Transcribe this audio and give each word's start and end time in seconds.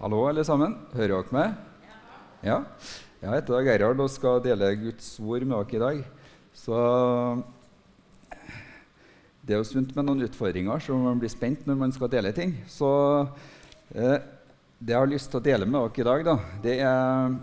Hallo, 0.00 0.22
alle 0.24 0.40
sammen. 0.48 0.78
Hører 0.96 1.10
dere 1.12 1.34
meg? 1.36 1.56
Ja. 2.40 2.54
Jeg 3.20 3.34
heter 3.34 3.66
Gerhard 3.66 3.98
og 4.00 4.06
skal 4.08 4.38
dele 4.40 4.70
Guds 4.80 5.10
ord 5.20 5.44
med 5.44 5.58
dere 5.68 5.76
i 5.76 5.82
dag. 5.82 5.98
Så 6.56 6.78
det 9.44 9.52
er 9.52 9.60
jo 9.60 9.66
sunt 9.68 9.92
med 9.92 10.06
noen 10.08 10.24
utfordringer, 10.24 10.80
så 10.80 10.96
man 10.96 11.20
blir 11.20 11.28
spent 11.28 11.68
når 11.68 11.76
man 11.82 11.92
skal 11.92 12.08
dele 12.14 12.32
ting. 12.32 12.54
Så 12.64 12.88
eh, 13.92 14.16
det 14.80 14.94
jeg 14.94 15.02
har 15.02 15.12
lyst 15.12 15.28
til 15.34 15.42
å 15.42 15.44
dele 15.50 15.68
med 15.68 15.84
dere 15.92 16.00
i 16.00 16.08
dag, 16.08 16.24
da, 16.30 16.36
det 16.64 16.78
er 16.80 17.36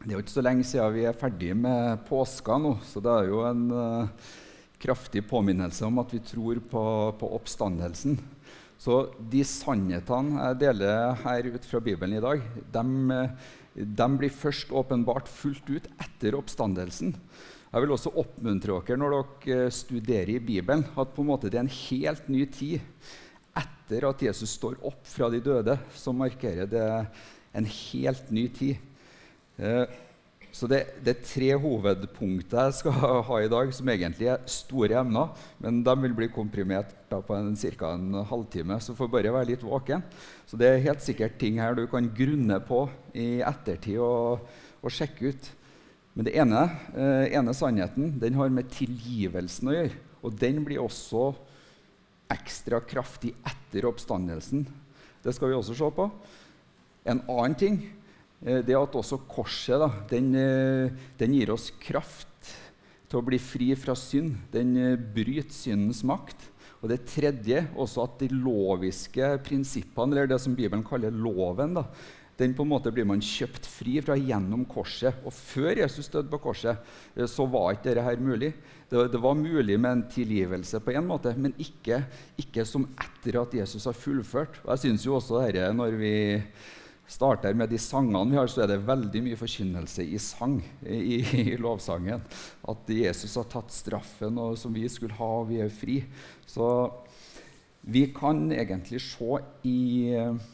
det 0.00 0.08
er 0.08 0.16
jo 0.16 0.22
ikke 0.24 0.38
så 0.38 0.46
lenge 0.48 0.64
siden 0.64 0.96
vi 0.96 1.04
er 1.04 1.20
ferdig 1.20 1.52
med 1.66 2.00
påska 2.08 2.56
nå, 2.64 2.78
så 2.88 3.04
det 3.04 3.12
er 3.12 3.28
jo 3.28 3.44
en 3.44 3.62
uh, 3.72 4.32
kraftig 4.80 5.26
påminnelse 5.28 5.84
om 5.84 6.00
at 6.00 6.16
vi 6.16 6.24
tror 6.32 6.64
på, 6.64 6.86
på 7.20 7.30
oppstandelsen. 7.36 8.16
Så 8.84 8.98
de 9.32 9.40
sannhetene 9.48 10.42
jeg 10.42 10.60
deler 10.60 11.14
her 11.22 11.46
ut 11.54 11.66
fra 11.68 11.80
Bibelen 11.80 12.18
i 12.18 12.20
dag, 12.20 12.42
de, 12.74 13.18
de 13.80 14.08
blir 14.20 14.32
først 14.32 14.74
åpenbart 14.76 15.30
fullt 15.30 15.70
ut 15.72 15.86
etter 16.04 16.36
oppstandelsen. 16.36 17.14
Jeg 17.74 17.82
vil 17.82 17.94
også 17.94 18.12
oppmuntre 18.20 18.76
dere 18.84 18.98
når 19.00 19.14
dere 19.46 19.70
studerer 19.72 20.34
i 20.34 20.42
Bibelen, 20.42 20.84
at 20.84 21.14
på 21.16 21.24
en 21.24 21.30
måte 21.32 21.48
det 21.48 21.58
er 21.58 21.64
en 21.64 21.78
helt 21.88 22.28
ny 22.28 22.44
tid 22.52 22.84
etter 23.56 24.04
at 24.10 24.26
Jesus 24.26 24.52
står 24.58 24.76
opp 24.84 25.00
fra 25.08 25.30
de 25.32 25.40
døde, 25.42 25.78
så 25.96 26.12
markerer 26.12 26.68
det 26.68 26.84
en 27.56 27.66
helt 27.70 28.30
ny 28.34 28.46
tid. 28.52 28.76
Så 30.54 30.68
det, 30.70 30.84
det, 31.02 31.16
er 31.16 31.26
tre 31.26 31.48
hovedpunkter 31.58 32.68
jeg 32.68 32.76
skal 32.78 32.94
ha 33.28 33.38
i 33.42 33.50
dag, 33.50 33.72
som 33.74 33.88
egentlig 33.90 34.28
er 34.30 34.44
store 34.50 35.00
emner. 35.00 35.32
Men 35.58 35.80
de 35.86 35.94
vil 36.04 36.14
bli 36.14 36.28
komprimert 36.30 36.92
på 37.10 37.34
en, 37.34 37.56
ca. 37.58 37.90
en 37.90 38.20
halvtime, 38.30 38.78
så 38.78 38.94
får 38.94 39.10
bare 39.10 39.32
være 39.34 39.50
litt 39.50 39.64
våken. 39.66 40.04
Så 40.46 40.58
det 40.60 40.68
er 40.70 40.84
helt 40.86 41.02
sikkert 41.02 41.40
ting 41.40 41.58
her 41.62 41.74
du 41.74 41.88
kan 41.90 42.06
grunne 42.14 42.60
på 42.62 42.84
i 43.18 43.42
ettertid 43.42 43.98
og, 44.02 44.46
og 44.78 44.94
sjekke 44.94 45.34
ut. 45.34 45.50
Men 46.14 46.28
det 46.28 46.36
ene, 46.38 46.62
eh, 46.94 47.34
ene 47.34 47.56
sannheten 47.56 48.14
den 48.22 48.38
har 48.38 48.54
med 48.54 48.70
tilgivelsen 48.70 49.72
å 49.72 49.74
gjøre. 49.74 49.98
Og 50.22 50.38
den 50.38 50.62
blir 50.64 50.84
også 50.84 51.32
ekstra 52.30 52.78
kraftig 52.86 53.34
etter 53.42 53.90
oppstandelsen. 53.90 54.62
Det 55.24 55.34
skal 55.34 55.50
vi 55.50 55.58
også 55.58 55.74
se 55.74 55.90
på. 55.98 56.06
En 57.10 57.26
annen 57.26 57.58
ting 57.58 57.82
det 58.44 58.76
at 58.76 58.96
også 58.98 59.22
korset 59.24 59.80
da, 59.80 59.88
den, 60.10 60.34
eh, 60.36 61.04
den, 61.20 61.36
gir 61.38 61.54
oss 61.54 61.70
kraft 61.80 62.50
til 63.08 63.20
å 63.20 63.24
bli 63.24 63.38
fri 63.40 63.70
fra 63.78 63.94
synd. 63.96 64.36
Den 64.52 64.74
eh, 64.76 64.98
bryter 64.98 65.54
syndens 65.54 66.02
makt. 66.04 66.50
Og 66.82 66.90
det 66.92 67.06
tredje 67.08 67.62
også 67.80 68.04
at 68.04 68.18
de 68.20 68.28
loviske 68.36 69.30
prinsippene, 69.46 70.12
eller 70.12 70.28
det 70.28 70.42
som 70.44 70.56
Bibelen 70.56 70.84
kaller 70.84 71.14
loven, 71.16 71.78
da, 71.78 71.86
den 72.36 72.52
på 72.52 72.66
en 72.66 72.72
måte 72.74 72.90
blir 72.92 73.06
man 73.06 73.22
kjøpt 73.22 73.64
fri 73.70 73.94
fra 74.04 74.16
gjennom 74.18 74.66
korset. 74.68 75.22
Og 75.24 75.32
før 75.32 75.80
Jesus 75.80 76.10
døde 76.12 76.28
på 76.28 76.42
korset, 76.50 76.80
så 77.30 77.46
var 77.48 77.72
ikke 77.72 77.92
dette 77.92 78.04
her 78.04 78.20
mulig. 78.20 78.50
Det, 78.90 79.06
det, 79.14 79.20
var 79.22 79.38
mulig 79.38 79.78
med 79.78 79.90
en 79.90 80.06
tilgivelse 80.10 80.82
på 80.84 80.92
en 80.98 81.06
måte, 81.08 81.32
men 81.38 81.54
ikke, 81.62 82.02
ikke 82.42 82.66
som 82.68 82.88
etter 82.92 83.38
at 83.40 83.54
Jesus 83.62 83.86
har 83.88 83.96
fullført. 83.96 84.58
Og 84.66 84.74
jeg 84.74 84.88
synes 84.88 85.06
jo 85.06 85.16
også 85.16 85.44
dette 85.46 85.70
når 85.78 85.96
vi 86.02 86.16
starter 87.10 87.54
med 87.56 87.68
de 87.68 87.78
sangene 87.80 88.32
vi 88.32 88.38
har, 88.38 88.48
så 88.48 88.64
er 88.64 88.72
det 88.72 88.84
veldig 88.86 89.22
mye 89.26 89.38
forkynnelse 89.38 90.06
i 90.06 90.18
sang, 90.22 90.56
i, 90.88 91.20
i 91.20 91.56
lovsangen. 91.60 92.24
At 92.70 92.90
Jesus 92.90 93.36
har 93.40 93.48
tatt 93.52 93.74
straffen 93.74 94.40
som 94.60 94.74
vi 94.74 94.88
skulle 94.88 95.16
ha, 95.18 95.30
og 95.42 95.50
vi 95.52 95.60
er 95.64 95.72
fri. 95.72 96.00
Så 96.48 96.66
vi 97.84 98.06
kan 98.16 98.46
egentlig 98.52 99.02
se 99.04 99.40
i 99.68 99.78
eh, 100.16 100.50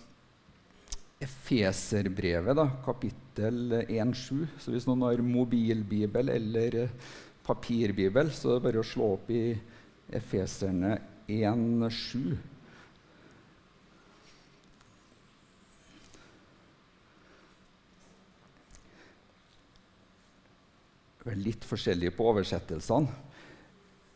Efeserbrevet, 1.20 2.56
da, 2.56 2.66
kapittel 2.84 3.82
1-7. 3.84 4.46
Så 4.58 4.72
hvis 4.72 4.88
noen 4.88 5.04
har 5.06 5.22
mobilbibel 5.22 6.32
eller 6.32 6.78
eh, 6.86 6.94
papirbibel, 7.46 8.32
så 8.34 8.56
er 8.56 8.58
det 8.58 8.66
bare 8.66 8.82
å 8.82 8.86
slå 8.86 9.12
opp 9.18 9.30
i 9.34 9.44
Efeserne 10.18 10.96
1-7. 11.30 12.49
Litt 21.38 21.66
forskjellig 21.66 22.14
på 22.16 22.26
oversettelsene. 22.32 23.10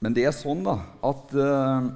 Men 0.04 0.16
det 0.16 0.26
er 0.28 0.34
sånn 0.36 0.64
da, 0.66 0.74
at 1.06 1.32
uh, 1.38 1.86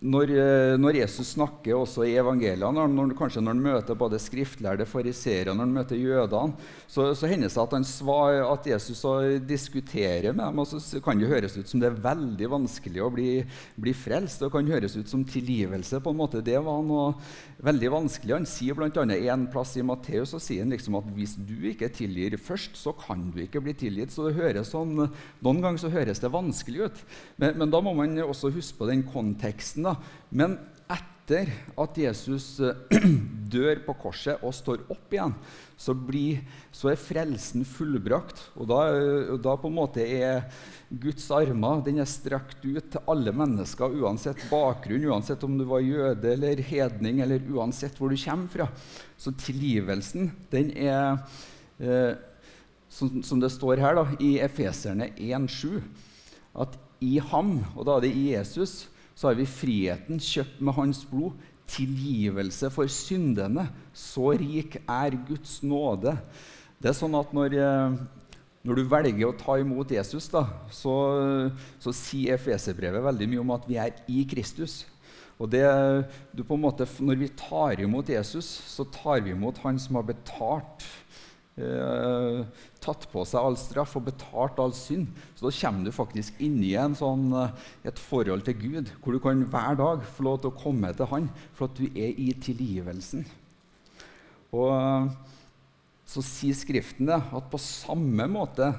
når, 0.00 0.30
eh, 0.32 0.74
når, 0.80 0.96
Jesus 0.96 1.34
snakker 1.34 1.76
også 1.76 2.06
i 2.08 2.14
evangeliene, 2.16 2.86
når, 2.88 3.10
kanskje 3.18 3.42
når 3.44 3.52
han 3.52 3.64
møter 3.66 3.98
både 4.00 4.16
skriftlærde 4.22 4.86
fariseere 4.88 5.52
når 5.52 5.66
han 5.66 5.74
møter 5.74 6.00
jødene, 6.00 6.56
så, 6.88 7.10
så 7.12 7.28
hender 7.28 7.50
det 7.50 7.52
seg 7.52 7.74
at, 7.76 7.88
svar, 7.90 8.38
at 8.48 8.68
Jesus 8.70 9.02
diskuterer 9.44 10.32
med 10.32 10.46
dem. 10.46 10.62
og 10.62 10.70
Så 10.72 11.02
kan 11.04 11.20
det 11.20 11.28
høres 11.28 11.58
ut 11.58 11.68
som 11.68 11.82
det 11.82 11.90
er 11.90 12.00
veldig 12.00 12.48
vanskelig 12.48 13.02
å 13.04 13.10
bli, 13.12 13.28
bli 13.76 13.92
frelst. 13.92 14.40
Det 14.40 14.48
kan 14.54 14.72
høres 14.72 14.96
ut 14.96 15.10
som 15.10 15.24
tilgivelse. 15.24 16.00
på 16.00 16.14
en 16.14 16.20
måte. 16.22 16.40
Det 16.40 16.56
var 16.64 16.80
noe 16.80 17.12
veldig 17.60 17.92
vanskelig. 17.92 18.34
Han 18.38 18.48
sier 18.48 18.78
bl.a. 18.78 19.04
en 19.04 19.46
plass 19.52 19.76
i 19.76 19.84
Matteus 19.84 20.32
så 20.32 20.40
sier 20.40 20.64
han 20.64 20.72
liksom 20.72 20.96
at 20.96 21.12
hvis 21.12 21.36
du 21.36 21.68
ikke 21.68 21.90
tilgir 21.92 22.38
først, 22.40 22.72
så 22.80 22.94
kan 22.96 23.28
du 23.34 23.42
ikke 23.44 23.60
bli 23.60 23.76
tilgitt. 23.76 24.16
Så 24.16 24.30
det 24.30 24.38
høres 24.40 24.72
sånn, 24.72 24.96
Noen 25.44 25.60
ganger 25.60 25.84
så 25.84 25.92
høres 25.92 26.24
det 26.24 26.32
vanskelig 26.32 26.88
ut. 26.88 27.04
Men, 27.36 27.60
men 27.60 27.72
da 27.72 27.84
må 27.84 27.92
man 28.00 28.16
også 28.24 28.52
huske 28.54 28.80
på 28.80 28.88
den 28.88 29.04
konteksten. 29.04 29.84
Da. 29.84 29.89
Men 30.30 30.58
etter 30.90 31.50
at 31.78 31.98
Jesus 31.98 32.58
eh, 32.60 33.00
dør 33.54 33.82
på 33.86 33.94
korset 34.02 34.42
og 34.46 34.54
står 34.54 34.82
opp 34.90 35.14
igjen, 35.14 35.34
så, 35.80 35.94
blir, 35.94 36.42
så 36.74 36.90
er 36.90 37.00
frelsen 37.00 37.64
fullbrakt. 37.66 38.42
Og 38.58 38.68
da, 38.70 38.80
da, 39.40 39.54
på 39.58 39.70
en 39.70 39.76
måte 39.78 40.04
er 40.04 40.44
Guds 40.90 41.28
armer 41.34 41.84
den 41.86 42.02
er 42.02 42.10
strakt 42.10 42.64
ut 42.66 42.90
til 42.92 43.10
alle 43.10 43.32
mennesker, 43.34 43.94
uansett 44.02 44.42
bakgrunn, 44.50 45.06
uansett 45.10 45.46
om 45.46 45.56
du 45.58 45.64
var 45.70 45.84
jøde 45.86 46.34
eller 46.34 46.62
hedning, 46.66 47.22
eller 47.24 47.46
uansett 47.54 47.98
hvor 47.98 48.10
du 48.10 48.18
kommer 48.20 48.50
fra. 48.50 48.68
Så 49.20 49.34
tilgivelsen, 49.38 50.32
den 50.52 50.74
er 50.76 51.22
eh, 51.78 52.12
som, 52.90 53.20
som, 53.22 53.40
det 53.40 53.52
står 53.54 53.80
her 53.80 53.96
da, 53.96 54.06
i 54.18 54.34
Efeserne 54.42 55.12
1,7, 55.14 55.78
at 56.60 56.74
i 57.00 57.16
ham, 57.30 57.60
og 57.78 57.86
da 57.86 57.96
er 57.96 58.04
det 58.04 58.16
i 58.18 58.32
Jesus, 58.34 58.89
så 59.20 59.28
har 59.28 59.36
vi 59.36 59.44
friheten 59.44 60.20
kjøpt 60.22 60.62
med 60.64 60.76
hans 60.78 61.02
blod, 61.04 61.34
tilgivelse 61.68 62.70
for 62.72 62.88
syndene. 62.90 63.66
Så 63.92 64.32
rik 64.40 64.78
er 64.80 65.18
Guds 65.28 65.58
nåde. 65.60 66.14
Det 66.80 66.88
er 66.88 66.96
sånn 66.96 67.18
at 67.18 67.34
når, 67.36 67.58
eh, 67.60 67.98
når 68.64 68.80
du 68.80 68.88
velger 68.88 69.28
å 69.28 69.36
ta 69.36 69.58
imot 69.60 69.92
Jesus, 69.92 70.30
da, 70.32 70.46
så, 70.72 70.94
så 71.76 71.92
sier 71.94 72.38
Efeserbrevet 72.38 73.04
veldig 73.04 73.28
mye 73.28 73.44
om 73.44 73.52
at 73.58 73.68
vi 73.68 73.76
er 73.82 73.92
i 74.08 74.24
Kristus. 74.30 74.80
Og 75.40 75.52
det, 75.52 75.64
måte, 76.48 76.88
Når 77.00 77.20
vi 77.20 77.28
tar 77.36 77.80
imot 77.80 78.08
Jesus, 78.08 78.48
så 78.48 78.84
tar 78.84 79.22
vi 79.24 79.32
imot 79.32 79.60
Han 79.62 79.78
som 79.80 79.96
har 79.96 80.04
betalt 80.04 80.84
eh, 81.58 82.44
tatt 82.82 83.06
på 83.10 83.24
seg 83.28 83.40
all 83.40 83.56
straff 83.58 83.96
og 83.98 84.06
betalt 84.08 84.60
all 84.62 84.74
synd. 84.76 85.10
Så 85.34 85.48
da 85.48 85.54
kommer 85.56 85.86
du 85.86 85.94
faktisk 85.94 86.38
inn 86.42 86.60
i 86.62 86.74
sånn, 86.98 87.32
eh, 87.40 87.66
et 87.90 87.98
forhold 87.98 88.46
til 88.46 88.58
Gud 88.60 88.92
hvor 89.00 89.16
du 89.16 89.20
kan 89.22 89.42
hver 89.50 89.78
dag 89.80 90.04
få 90.04 90.26
lov 90.28 90.40
til 90.40 90.52
å 90.52 90.60
komme 90.60 90.92
til 90.94 91.10
Han 91.10 91.30
for 91.52 91.68
at 91.68 91.80
du 91.80 91.86
er 91.90 92.14
i 92.14 92.30
tilgivelsen. 92.32 93.26
Og 94.52 94.70
eh, 94.74 95.10
så 96.10 96.22
sier 96.26 96.56
Skriften 96.58 97.06
det, 97.06 97.20
at 97.20 97.50
på 97.50 97.60
samme 97.62 98.26
måte 98.30 98.72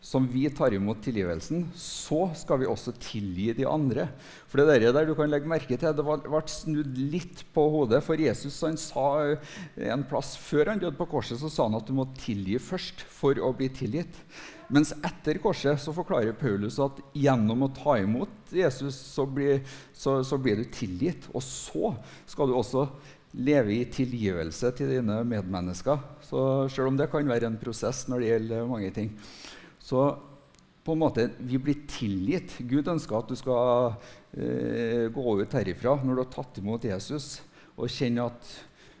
som 0.00 0.28
vi 0.30 0.44
tar 0.54 0.74
imot 0.76 1.00
tilgivelsen, 1.02 1.64
så 1.74 2.28
skal 2.38 2.60
vi 2.62 2.68
også 2.70 2.92
tilgi 3.02 3.50
de 3.58 3.64
andre. 3.66 4.06
For 4.46 4.62
det 4.62 4.78
der, 4.78 4.92
der 4.94 5.08
du 5.08 5.14
kan 5.18 5.30
legge 5.30 5.50
merke 5.50 5.74
til, 5.74 5.96
det 5.96 6.04
ble 6.06 6.42
snudd 6.48 7.00
litt 7.12 7.42
på 7.54 7.64
hodet. 7.72 7.98
For 8.06 8.20
Jesus 8.20 8.60
han 8.62 8.78
sa 8.78 9.08
en 9.90 10.06
plass 10.06 10.36
før 10.38 10.70
han 10.72 10.84
døde 10.84 10.94
på 11.00 11.08
korset, 11.10 11.40
så 11.42 11.50
sa 11.50 11.66
han 11.66 11.80
at 11.80 11.90
du 11.90 11.96
må 11.98 12.06
tilgi 12.20 12.60
først 12.62 13.02
for 13.10 13.42
å 13.42 13.50
bli 13.58 13.72
tilgitt. 13.74 14.22
Mens 14.70 14.94
etter 15.02 15.40
korset 15.42 15.80
så 15.82 15.94
forklarer 15.96 16.36
Paulus 16.38 16.78
at 16.84 17.02
gjennom 17.16 17.66
å 17.66 17.72
ta 17.74 17.96
imot 17.98 18.52
Jesus 18.54 18.96
så 19.16 19.24
blir, 19.26 19.62
så, 19.96 20.20
så 20.22 20.38
blir 20.38 20.60
du 20.60 20.66
tilgitt. 20.70 21.26
Og 21.34 21.42
så 21.42 21.94
skal 22.28 22.52
du 22.52 22.54
også 22.54 22.86
leve 23.36 23.74
i 23.74 23.84
tilgivelse 23.92 24.70
til 24.76 24.94
dine 24.94 25.20
medmennesker. 25.26 26.00
Så 26.24 26.40
selv 26.72 26.92
om 26.92 26.98
det 27.00 27.10
kan 27.10 27.28
være 27.28 27.50
en 27.50 27.60
prosess 27.60 28.06
når 28.08 28.22
det 28.22 28.34
gjelder 28.34 28.68
mange 28.70 28.92
ting. 28.94 29.14
Så 29.88 30.04
på 30.84 30.92
en 30.92 31.00
måte, 31.00 31.28
vi 31.38 31.60
blir 31.60 31.86
tilgitt. 31.88 32.58
Gud 32.68 32.88
ønsker 32.88 33.18
at 33.18 33.30
du 33.30 33.36
skal 33.36 33.94
eh, 34.36 35.08
gå 35.12 35.34
ut 35.40 35.56
herifra 35.56 35.96
når 36.02 36.14
du 36.14 36.22
har 36.24 36.32
tatt 36.32 36.60
imot 36.60 36.84
Jesus, 36.88 37.38
og 37.78 37.92
kjenne 37.92 38.28
at 38.28 38.52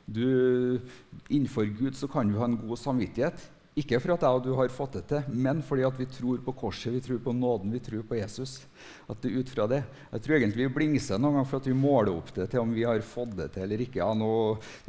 du, 0.08 0.80
innenfor 1.28 1.68
Gud 1.76 1.96
så 1.96 2.08
kan 2.08 2.28
du 2.28 2.38
ha 2.40 2.48
en 2.48 2.60
god 2.60 2.80
samvittighet. 2.80 3.40
Ikke 3.78 4.00
for 4.02 4.16
at 4.16 4.24
jeg 4.24 4.34
og 4.34 4.42
du 4.42 4.50
har 4.58 4.72
fått 4.74 4.96
det 4.96 5.04
til, 5.10 5.26
men 5.30 5.60
fordi 5.62 5.84
at 5.86 5.98
vi 6.00 6.06
tror 6.10 6.40
på 6.42 6.54
korset, 6.64 6.90
vi 6.96 7.02
tror 7.04 7.20
på 7.22 7.34
nåden, 7.36 7.70
vi 7.70 7.82
tror 7.84 8.02
på 8.08 8.16
Jesus. 8.18 8.56
At 9.06 9.20
det 9.22 9.36
ut 9.36 9.52
fra 9.52 9.68
det. 9.70 9.84
Jeg 10.10 10.24
tror 10.24 10.38
egentlig 10.38 10.66
vi 10.66 10.74
blingser 10.80 11.20
noen 11.20 11.38
ganger 11.38 11.50
for 11.52 11.62
at 11.62 11.68
vi 11.68 11.76
måler 11.78 12.10
opp 12.16 12.32
det 12.34 12.48
til 12.50 12.64
om 12.64 12.72
vi 12.74 12.86
har 12.88 13.04
fått 13.06 13.36
det 13.38 13.52
til 13.54 13.68
eller 13.68 13.84
ikke. 13.84 14.00
Ja, 14.00 14.08
nå, 14.18 14.32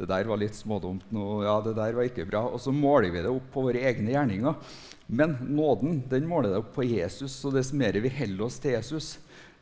det 0.00 0.08
der 0.10 0.26
var 0.32 0.40
litt 0.42 0.58
smådumt. 0.58 1.06
Nå, 1.14 1.26
ja, 1.46 1.60
det 1.62 1.76
der 1.78 1.94
var 2.00 2.08
ikke 2.08 2.26
bra. 2.32 2.42
Og 2.50 2.58
så 2.64 2.74
måler 2.74 3.12
vi 3.14 3.22
det 3.22 3.30
opp 3.30 3.52
på 3.54 3.68
våre 3.68 3.84
egne 3.92 4.16
gjerninger. 4.16 4.74
Men 5.10 5.34
nåden 5.50 6.04
den 6.10 6.28
måler 6.30 6.52
det 6.52 6.60
opp 6.62 6.74
på 6.76 6.86
Jesus, 6.86 7.34
og 7.48 7.56
dess 7.56 7.72
mer 7.74 7.96
vi 7.98 8.12
holder 8.14 8.46
oss 8.46 8.60
til 8.62 8.76
Jesus, 8.76 9.08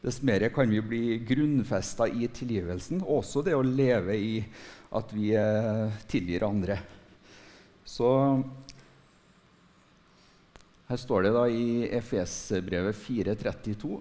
dess 0.02 0.20
mer 0.20 0.44
kan 0.52 0.68
vi 0.68 0.82
bli 0.84 1.04
grunnfesta 1.24 2.06
i 2.08 2.28
tilgivelsen. 2.28 3.00
Også 3.00 3.40
det 3.46 3.56
å 3.56 3.64
leve 3.64 4.16
i 4.16 4.42
at 4.92 5.14
vi 5.16 5.32
eh, 5.36 5.96
tilgir 6.10 6.44
andre. 6.44 6.78
Så 7.88 8.10
her 10.88 11.00
står 11.00 11.26
det 11.26 11.32
da 11.36 11.46
i 11.48 11.88
Efes-brevet 11.96 12.96
4.32.: 13.00 13.98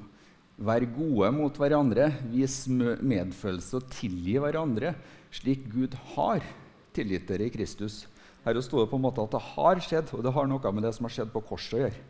Vær 0.68 0.84
gode 0.98 1.32
mot 1.36 1.60
hverandre, 1.60 2.12
vis 2.32 2.66
medfølelse 2.68 3.80
og 3.80 3.90
tilgi 3.96 4.36
hverandre, 4.44 4.94
slik 5.32 5.64
Gud 5.72 5.96
har 6.14 6.44
tilgitt 6.96 7.28
dere 7.32 7.48
i 7.48 7.54
Kristus. 7.56 8.06
Her 8.48 8.60
står 8.64 8.86
det 8.86 8.92
på 8.94 8.96
en 8.96 9.04
måte 9.04 9.24
at 9.26 9.34
det 9.36 9.44
har 9.44 9.80
skjedd, 9.84 10.14
og 10.16 10.22
det 10.24 10.32
har 10.32 10.46
noe 10.48 10.72
med 10.72 10.86
det 10.88 10.94
som 10.96 11.04
har 11.04 11.12
skjedd 11.12 11.34
på 11.34 11.44
korset 11.50 11.76
å 11.76 11.82
gjøre. 11.82 12.04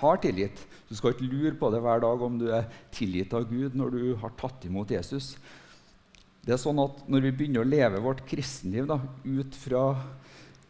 Har 0.00 0.18
tilgitt. 0.18 0.64
Du 0.88 0.96
skal 0.98 1.14
ikke 1.14 1.28
lure 1.30 1.54
på 1.58 1.70
det 1.70 1.78
hver 1.84 2.02
dag 2.02 2.24
om 2.26 2.38
du 2.40 2.48
er 2.50 2.66
tilgitt 2.94 3.34
av 3.36 3.46
Gud 3.46 3.76
når 3.78 3.94
du 3.94 4.02
har 4.18 4.34
tatt 4.40 4.66
imot 4.66 4.90
Jesus. 4.90 5.36
Det 6.44 6.56
er 6.56 6.60
sånn 6.60 6.82
at 6.82 7.06
Når 7.08 7.28
vi 7.28 7.32
begynner 7.38 7.62
å 7.62 7.68
leve 7.68 8.02
vårt 8.02 8.24
kristenliv 8.26 8.88
da, 8.90 8.98
ut 9.22 9.54
fra 9.56 9.84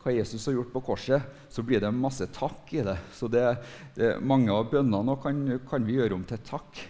hva 0.05 0.13
Jesus 0.13 0.45
har 0.45 0.59
gjort 0.59 0.75
på 0.75 0.85
korset, 0.85 1.25
så 1.49 1.65
blir 1.65 1.81
det 1.81 1.89
masse 1.97 2.29
takk 2.37 2.69
i 2.77 2.85
det. 2.85 2.99
Så 3.17 3.31
det, 3.33 3.47
det 3.97 4.19
Mange 4.21 4.53
av 4.53 4.69
bønnene 4.69 5.17
kan, 5.25 5.41
kan, 5.65 5.89
vi 5.89 5.97
gjøre 5.97 6.19
om 6.19 6.29
til 6.29 6.45
takk. 6.45 6.85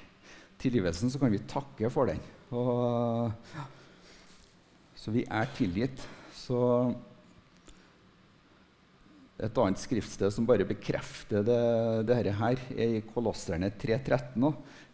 Tilgivelsen 0.58 1.14
så 1.14 1.22
kan 1.22 1.30
vi 1.30 1.44
takke 1.46 1.92
for 1.94 2.10
den. 2.10 2.18
Og, 2.50 3.30
så 4.98 5.14
vi 5.14 5.22
er 5.22 5.54
tilgitt. 5.54 6.02
Så 6.34 6.58
et 9.42 9.58
annet 9.58 9.80
skriftsted 9.82 10.30
som 10.30 10.46
bare 10.46 10.66
bekrefter 10.68 11.42
det, 11.46 11.62
dette 12.06 12.36
her, 12.38 12.60
er 12.76 12.98
i 13.00 13.02
Kolosserne 13.08 13.72
3.13. 13.74 14.38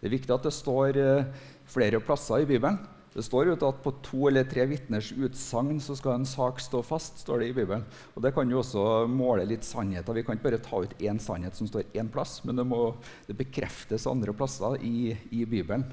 Det 0.00 0.08
er 0.08 0.14
viktig 0.14 0.32
at 0.32 0.46
det 0.48 0.54
står 0.56 0.96
eh, 1.00 1.44
flere 1.68 2.00
plasser 2.04 2.44
i 2.44 2.48
Bibelen. 2.48 2.80
Det 3.10 3.24
står 3.26 3.48
jo 3.48 3.56
at 3.66 3.80
på 3.82 3.90
to 4.06 4.28
eller 4.28 4.46
tre 4.46 4.62
vitners 4.70 5.08
utsagn 5.10 5.80
så 5.82 5.96
skal 5.98 6.20
en 6.20 6.28
sak 6.28 6.60
stå 6.62 6.78
fast. 6.86 7.18
står 7.24 7.42
det 7.42 7.48
i 7.50 7.56
Bibelen. 7.56 7.82
Og 8.14 8.22
Det 8.22 8.32
kan 8.32 8.48
jo 8.48 8.60
også 8.62 9.06
måle 9.10 9.44
litt 9.50 9.66
sannheter. 9.66 10.14
Vi 10.14 10.22
kan 10.22 10.38
ikke 10.38 10.46
bare 10.46 10.62
ta 10.62 10.78
ut 10.78 10.94
én 11.02 11.18
sannhet 11.18 11.58
som 11.58 11.66
står 11.66 11.90
én 11.92 12.08
plass, 12.08 12.44
men 12.44 12.56
det 12.56 12.64
må 12.64 12.94
det 13.26 13.36
bekreftes 13.36 14.06
andre 14.06 14.32
plasser 14.32 14.78
i, 14.80 15.18
i, 15.30 15.44
Bibelen. 15.44 15.84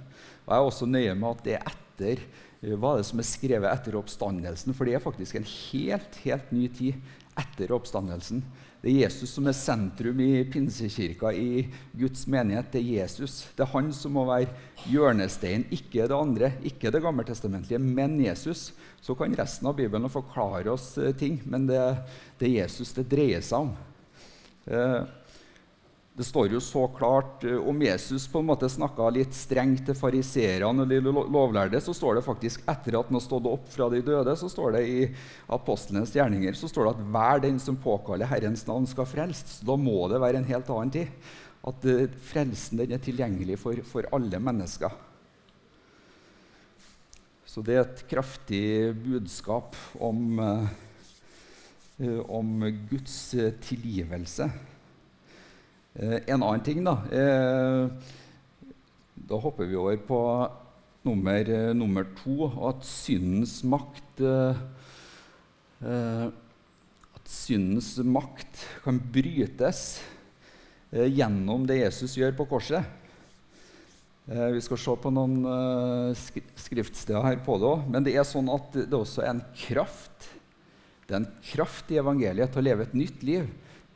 Og 0.46 0.54
Jeg 0.54 0.62
er 0.62 0.70
også 0.70 0.86
nøye 0.86 1.16
med 1.18 1.30
at 1.32 1.44
det 1.44 1.58
er 1.58 1.72
etter 1.74 2.22
eh, 2.62 2.78
hva 2.78 2.94
er 2.94 3.02
det 3.02 3.10
som 3.10 3.20
er 3.20 3.32
skrevet 3.34 3.74
etter 3.74 3.98
oppstandelsen, 3.98 4.78
for 4.78 4.86
det 4.86 4.94
er 4.94 5.04
faktisk 5.04 5.36
en 5.36 5.50
helt, 5.50 6.22
helt 6.22 6.52
ny 6.54 6.68
tid 6.70 7.02
etter 7.38 7.74
oppstandelsen. 7.76 8.42
Det 8.82 8.92
er 8.92 9.08
Jesus 9.08 9.32
som 9.34 9.48
er 9.50 9.56
sentrum 9.58 10.20
i 10.22 10.44
pinsekirka, 10.52 11.32
i 11.34 11.66
Guds 11.98 12.28
menighet. 12.30 12.70
Det 12.72 12.82
er 12.82 13.02
Jesus. 13.02 13.40
Det 13.58 13.66
er 13.66 13.72
han 13.72 13.90
som 13.96 14.14
må 14.14 14.26
være 14.30 14.52
hjørnestein, 14.86 15.66
ikke 15.74 16.06
det 16.06 16.18
andre, 16.18 16.52
ikke 16.70 16.92
det 16.94 17.02
gammeltestamentlige, 17.04 17.82
men 17.82 18.20
Jesus. 18.22 18.70
Så 19.02 19.16
kan 19.18 19.34
resten 19.38 19.70
av 19.70 19.78
Bibelen 19.80 20.10
forklare 20.14 20.70
oss 20.74 20.92
eh, 21.02 21.14
ting, 21.18 21.40
men 21.50 21.66
det, 21.70 21.82
det 22.38 22.52
er 22.52 22.60
Jesus 22.62 22.94
det 22.98 23.08
dreier 23.10 23.42
seg 23.46 23.66
om. 23.66 23.74
Eh, 24.68 25.02
det 26.18 26.26
står 26.26 26.50
jo 26.50 26.60
så 26.64 26.88
klart 26.98 27.44
eh, 27.46 27.58
Om 27.62 27.82
Jesus 27.86 28.26
på 28.28 28.42
en 28.42 28.48
måte 28.50 28.70
snakka 28.70 29.10
litt 29.14 29.36
strengt 29.38 29.84
til 29.86 29.98
fariseerne 29.98 30.82
og 30.82 30.90
de 30.90 30.98
lovlærde, 31.06 31.78
så 31.84 31.94
står 31.94 32.18
det 32.18 32.24
faktisk 32.26 32.64
etter 32.66 32.96
at 32.98 33.10
han 33.12 33.20
har 33.20 33.24
stått 33.24 33.50
opp 33.50 33.68
fra 33.70 33.86
de 33.94 34.00
døde, 34.02 34.34
så 34.40 34.50
står 34.50 34.80
det 34.80 34.82
i 34.90 35.04
apostlenes 35.54 36.16
gjerninger 36.16 36.58
så 36.58 36.70
står 36.72 36.88
det 36.88 36.94
at 36.96 37.04
hver 37.14 37.44
den 37.44 37.60
som 37.62 37.78
påkaller 37.78 38.30
Herrens 38.32 38.66
navn, 38.66 38.88
skal 38.90 39.06
frelst. 39.10 39.60
Så 39.60 39.68
da 39.70 39.76
må 39.78 40.08
det 40.10 40.22
være 40.24 40.42
en 40.42 40.48
helt 40.50 40.72
annen 40.74 40.94
tid. 40.96 41.12
At 41.68 41.86
uh, 41.86 42.08
frelsen 42.30 42.82
er 42.82 43.02
tilgjengelig 43.04 43.60
for, 43.62 43.82
for 43.86 44.08
alle 44.16 44.40
mennesker. 44.42 44.96
Så 47.46 47.62
det 47.66 47.76
er 47.76 47.84
et 47.84 48.02
kraftig 48.10 48.64
budskap 49.04 49.78
om, 50.02 50.42
uh, 50.42 52.24
om 52.26 52.66
Guds 52.90 53.20
tilgivelse. 53.68 54.50
Eh, 55.98 56.20
en 56.30 56.44
annen 56.44 56.62
ting, 56.62 56.84
da 56.86 57.00
eh, 57.10 57.88
Da 59.28 59.38
hopper 59.42 59.66
vi 59.66 59.78
over 59.80 59.98
på 60.06 60.20
nummer, 61.08 61.50
eh, 61.50 61.74
nummer 61.74 62.06
to, 62.20 62.46
at 62.70 62.86
syndens 62.86 63.64
makt 63.66 64.22
At 65.82 67.26
syndens 67.26 67.98
makt 68.06 68.62
kan 68.84 69.00
brytes 69.02 70.00
gjennom 70.92 71.66
det 71.68 71.82
Jesus 71.82 72.16
gjør 72.18 72.32
på 72.38 72.46
korset. 72.48 72.86
Vi 74.26 74.62
skal 74.64 74.80
se 74.80 74.94
på 75.04 75.12
noen 75.12 75.44
skriftsteder 76.18 77.22
her 77.26 77.38
på 77.44 77.60
det 77.60 77.68
òg. 77.68 77.84
Men 77.92 78.08
det 78.08 78.16
er 78.16 78.26
sånn 78.26 78.50
at 78.50 78.72
det 78.80 78.96
også 78.96 79.22
er 79.26 79.34
en 79.36 79.44
kraft. 79.60 80.30
Det 81.06 81.14
er 81.14 81.20
en 81.20 81.34
kraft 81.52 81.92
i 81.92 82.00
evangeliet 82.00 82.56
til 82.56 82.64
å 82.64 82.68
leve 82.70 82.88
et 82.88 82.98
nytt 82.98 83.22
liv. 83.28 83.46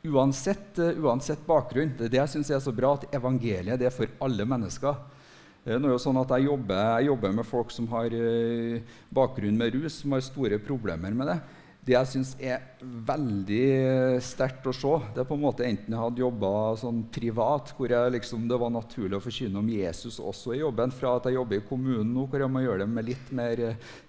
Uansett, 0.02 0.78
uh, 0.78 1.04
uansett, 1.04 1.44
bakgrunn. 1.46 1.92
Det 1.94 2.08
det 2.10 2.18
jeg 2.18 2.30
syns 2.34 2.50
er 2.50 2.60
så 2.62 2.74
bra, 2.74 2.96
at 2.96 3.06
evangeliet 3.14 3.78
det 3.78 3.86
er 3.86 3.94
for 3.94 4.10
alle 4.24 4.46
mennesker. 4.50 4.96
Uh, 5.62 5.76
nå 5.78 5.86
er 5.86 5.94
jo 5.94 6.02
sånn 6.02 6.18
at 6.18 6.32
jeg 6.34 6.48
jobber, 6.48 6.80
jeg 6.98 7.06
jobber 7.12 7.36
med 7.36 7.46
folk 7.46 7.70
som 7.70 7.86
har 7.92 8.10
uh, 8.10 8.96
bakgrunn 9.14 9.60
med 9.60 9.76
rus, 9.76 10.00
som 10.00 10.16
har 10.16 10.24
store 10.26 10.58
problemer 10.58 11.14
med 11.14 11.30
det. 11.30 11.36
Det 11.86 11.94
jeg 11.94 12.10
syns 12.10 12.34
er 12.38 12.66
veldig 12.82 14.18
sterkt 14.22 14.66
å 14.70 14.74
se, 14.74 14.90
det 15.14 15.22
er 15.22 15.26
på 15.26 15.34
en 15.34 15.42
måte 15.42 15.66
enten 15.66 15.90
jeg 15.90 15.98
hadde 15.98 16.22
jobba 16.22 16.50
sånn 16.78 17.00
privat, 17.10 17.72
hvor 17.74 17.94
liksom, 18.14 18.44
det 18.50 18.58
var 18.62 18.70
naturlig 18.70 19.18
å 19.18 19.22
forkynne 19.22 19.58
om 19.58 19.70
Jesus 19.70 20.20
også 20.22 20.54
i 20.54 20.60
jobben, 20.60 20.94
fra 20.94 21.16
at 21.18 21.26
jeg 21.26 21.40
jobber 21.40 21.58
i 21.58 21.64
kommunen 21.66 22.14
nå, 22.14 22.28
hvor 22.30 22.42
jeg 22.42 22.54
må 22.54 22.62
gjøre 22.62 22.84
det 22.84 22.90
med 22.90 23.10
litt 23.10 23.34
mer 23.34 23.64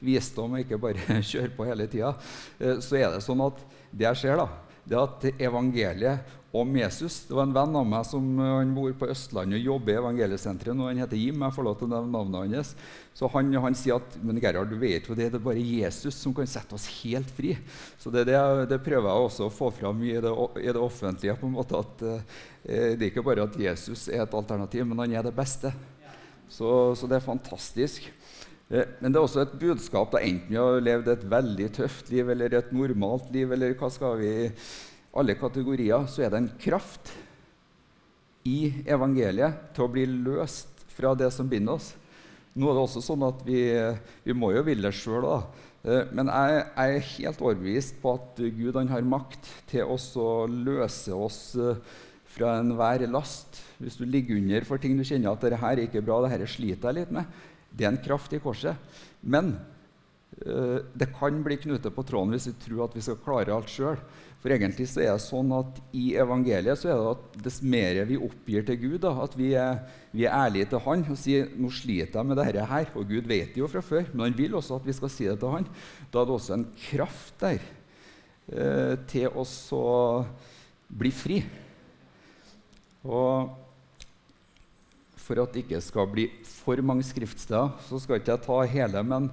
visdom 0.05 0.53
og 0.53 0.61
ikke 0.61 0.81
bare 0.85 1.17
kjøre 1.33 1.55
på 1.57 1.65
hele 1.65 1.89
tida, 1.89 2.13
så 2.61 3.01
er 3.01 3.09
det 3.15 3.25
sånn 3.25 3.41
at 3.49 3.65
det 3.89 4.05
jeg 4.11 4.21
ser, 4.21 4.37
da, 4.43 4.72
det 4.89 4.99
at 4.99 5.27
evangeliet 5.39 6.39
om 6.53 6.75
Jesus 6.77 7.23
Det 7.25 7.33
var 7.33 7.47
en 7.47 7.53
venn 7.55 7.75
av 7.79 7.85
meg 7.89 8.03
som 8.05 8.25
eh, 8.37 8.49
han 8.59 8.73
bor 8.75 8.91
på 8.93 9.07
Østlandet 9.09 9.57
og 9.57 9.69
jobber 9.71 9.95
i 9.95 9.97
Evangeliesenteret. 9.97 10.75
og 10.77 10.85
Han 10.85 10.99
heter 11.01 11.17
Jim. 11.17 11.41
jeg 11.41 11.55
får 11.55 11.65
lov 11.65 11.79
til 11.79 11.87
å 11.87 11.93
nevne 11.95 12.13
navnet 12.13 12.53
hans. 12.59 12.73
Så 13.17 13.29
han, 13.33 13.49
han, 13.63 13.77
sier 13.77 13.97
at 13.97 14.19
men 14.21 14.37
Gerhard, 14.37 14.69
du 14.69 14.77
vet 14.77 15.09
jo 15.09 15.17
det, 15.17 15.31
det 15.33 15.39
er 15.39 15.47
bare 15.47 15.63
Jesus 15.65 16.13
som 16.13 16.35
kan 16.37 16.45
sette 16.49 16.77
oss 16.77 16.85
helt 16.99 17.31
fri. 17.33 17.55
Så 17.97 18.13
det, 18.13 18.27
det, 18.29 18.37
det 18.69 18.79
prøver 18.85 19.09
jeg 19.09 19.29
også 19.31 19.47
å 19.47 19.55
få 19.55 19.71
fram 19.73 20.05
i 20.05 20.13
det, 20.13 20.35
i 20.61 20.69
det 20.69 20.83
offentlige. 20.83 21.39
på 21.41 21.49
en 21.49 21.57
måte 21.57 21.81
at 21.81 22.05
eh, 22.05 22.21
Det 22.61 23.01
er 23.01 23.09
ikke 23.09 23.25
bare 23.25 23.49
at 23.49 23.57
Jesus 23.57 24.05
er 24.13 24.21
et 24.21 24.37
alternativ, 24.37 24.85
men 24.85 25.01
han 25.01 25.17
er 25.17 25.25
det 25.25 25.33
beste. 25.33 25.73
Så, 26.53 26.69
så 26.93 27.09
det 27.09 27.17
er 27.17 27.31
fantastisk. 27.31 28.13
Eh, 28.69 28.95
men 28.99 29.11
det 29.11 29.19
er 29.19 29.25
også 29.25 29.43
et 29.43 29.57
budskap 29.59 30.13
da 30.13 30.21
enten 30.23 30.53
vi 30.53 30.59
har 30.61 30.83
levd 30.83 31.11
et 31.13 31.25
veldig 31.35 31.69
tøft 31.79 32.11
liv 32.13 32.31
eller 32.33 32.59
et 32.59 32.71
normalt 32.75 33.31
liv, 33.35 33.51
eller 33.51 33.75
hva 33.79 33.91
skal 33.93 34.17
vi 34.21 34.33
alle 35.13 35.35
kategorier, 35.37 36.07
så 36.09 36.25
er 36.25 36.33
det 36.33 36.41
en 36.41 36.53
kraft 36.61 37.11
i 38.49 38.73
evangeliet 38.89 39.69
til 39.75 39.85
å 39.85 39.91
bli 39.91 40.07
løst 40.09 40.87
fra 40.93 41.13
det 41.17 41.29
som 41.33 41.49
binder 41.49 41.77
oss. 41.77 41.93
Nå 42.53 42.69
er 42.69 42.77
det 42.77 42.85
også 42.85 43.01
sånn 43.01 43.23
at 43.25 43.39
vi, 43.47 43.61
vi 44.25 44.33
må 44.37 44.51
jo 44.53 44.65
ville 44.65 44.91
sjøl, 44.93 45.25
da. 45.25 45.37
Eh, 45.83 46.09
men 46.15 46.29
jeg, 46.31 46.63
jeg, 46.63 46.97
er 46.97 47.07
helt 47.11 47.43
overbevist 47.43 48.01
på 48.03 48.15
at 48.15 48.41
Gud 48.55 48.77
har 48.89 49.07
makt 49.07 49.49
til 49.71 49.89
å 49.89 50.27
løse 50.47 51.15
oss 51.15 51.39
eh, 51.59 51.79
fra 52.33 52.57
enhver 52.61 53.03
last. 53.11 53.59
Hvis 53.81 53.97
du 53.99 54.05
ligger 54.07 54.39
under 54.39 54.67
for 54.67 54.81
ting 54.81 54.95
du 54.97 55.03
kjenner 55.05 55.33
at 55.33 55.43
dette 55.43 55.59
er 55.59 55.83
ikke 55.83 56.03
bra, 56.05 56.21
dette 56.23 56.47
sliter 56.49 56.89
jeg 56.89 57.01
litt 57.01 57.13
med, 57.13 57.41
det 57.73 57.85
er 57.85 57.93
en 57.93 58.03
kraft 58.03 58.33
i 58.35 58.41
korset. 58.43 58.77
Men 59.21 59.55
uh, 60.45 60.79
det 60.93 61.11
kan 61.17 61.41
bli 61.45 61.57
knute 61.65 61.91
på 61.93 62.05
tråden 62.07 62.35
hvis 62.35 62.51
vi 62.51 62.59
tror 62.67 62.85
at 62.87 62.97
vi 62.97 63.05
skal 63.05 63.19
klare 63.23 63.55
alt 63.55 63.71
sjøl. 63.71 63.99
For 64.43 64.51
egentlig 64.51 64.89
så 64.91 64.99
er 64.99 65.13
det 65.13 65.23
sånn 65.23 65.53
at 65.55 65.77
i 65.95 66.17
evangeliet 66.19 66.81
så 66.81 66.89
er 66.91 66.97
det 66.99 67.11
at 67.13 67.35
dess 67.45 67.61
mer 67.63 68.01
vi 68.09 68.17
oppgir 68.19 68.65
til 68.67 68.79
Gud, 68.81 68.97
da, 69.05 69.13
at 69.23 69.37
vi 69.39 69.53
er, 69.55 69.77
vi 70.11 70.25
er, 70.25 70.35
ærlige 70.35 70.67
til 70.73 70.83
Han 70.83 71.05
og 71.07 71.19
sier 71.21 71.47
nå 71.55 71.71
sliter 71.71 72.19
jeg 72.19 72.27
med 72.27 72.41
dette 72.41 72.65
her, 72.67 72.91
og 72.91 73.07
Gud 73.07 73.29
vet 73.29 73.53
det 73.55 73.61
jo 73.61 73.69
fra 73.71 73.79
før, 73.79 74.09
men 74.11 74.25
Han 74.27 74.35
vil 74.35 74.57
også 74.59 74.81
at 74.81 74.89
vi 74.89 74.97
skal 74.97 75.13
si 75.13 75.29
det 75.29 75.37
til 75.39 75.55
Han, 75.55 75.69
da 76.11 76.19
er 76.19 76.27
det 76.27 76.35
også 76.35 76.57
en 76.57 76.67
kraft 76.89 77.39
der 77.39 77.63
uh, 78.51 78.99
til 79.07 79.31
å 79.31 79.87
bli 80.91 81.13
fri. 81.15 81.39
Og 83.07 83.62
for 85.23 85.39
at 85.39 85.55
det 85.55 85.63
ikke 85.63 85.81
skal 85.83 86.07
bli 86.11 86.27
for 86.43 86.79
mange 86.83 87.05
skriftsteder, 87.07 87.75
så 87.87 87.99
skal 88.01 88.19
ikke 88.19 88.35
jeg 88.35 88.45
ta 88.45 88.61
hele, 88.75 89.03
men 89.07 89.29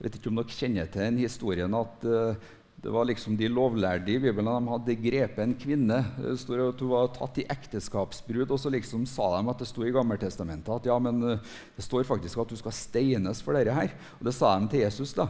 jeg 0.00 0.06
vet 0.06 0.16
ikke 0.16 0.30
om 0.32 0.40
dere 0.40 0.56
kjenner 0.56 0.88
til 0.88 1.06
den 1.06 1.20
historien 1.20 1.76
at 1.76 2.04
uh, 2.08 2.48
det 2.80 2.88
var 2.88 3.04
liksom 3.04 3.34
De 3.36 3.48
lovlærde 3.52 4.08
i 4.08 4.18
Bibelen 4.18 4.48
de 4.48 4.72
hadde 4.72 4.94
grepet 5.02 5.42
en 5.44 5.52
kvinne. 5.52 5.98
Det 6.16 6.38
står 6.40 6.62
at 6.70 6.80
Hun 6.80 6.92
var 6.94 7.10
tatt 7.12 7.42
i 7.42 7.44
ekteskapsbrudd. 7.52 8.54
Og 8.54 8.60
så 8.62 8.72
liksom 8.72 9.04
sa 9.04 9.26
de 9.34 9.52
at 9.52 9.60
det 9.60 9.68
sto 9.68 9.84
i 9.84 9.92
Gammeltestamentet 9.92 10.72
at 10.72 10.88
ja, 10.88 10.96
men 10.96 11.20
eh, 11.28 11.50
det 11.76 11.84
står 11.84 12.08
faktisk 12.08 12.40
at 12.40 12.48
du 12.48 12.56
skal 12.56 12.72
steines 12.72 13.44
for 13.44 13.52
dette 13.52 13.74
her. 13.76 13.92
Og 14.16 14.24
det 14.30 14.32
sa 14.32 14.54
de 14.56 14.72
til 14.72 14.86
Jesus. 14.86 15.12
da. 15.12 15.28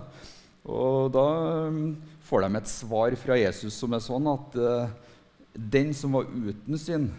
Og 0.63 1.11
da 1.11 1.27
får 2.31 2.47
de 2.47 2.61
et 2.61 2.71
svar 2.71 3.19
fra 3.19 3.41
Jesus 3.41 3.75
som 3.83 3.99
er 3.99 4.05
sånn 4.05 4.31
at 4.31 4.59
den 5.75 5.91
som 5.97 6.15
var 6.15 6.31
uten 6.31 6.79
synd, 6.79 7.11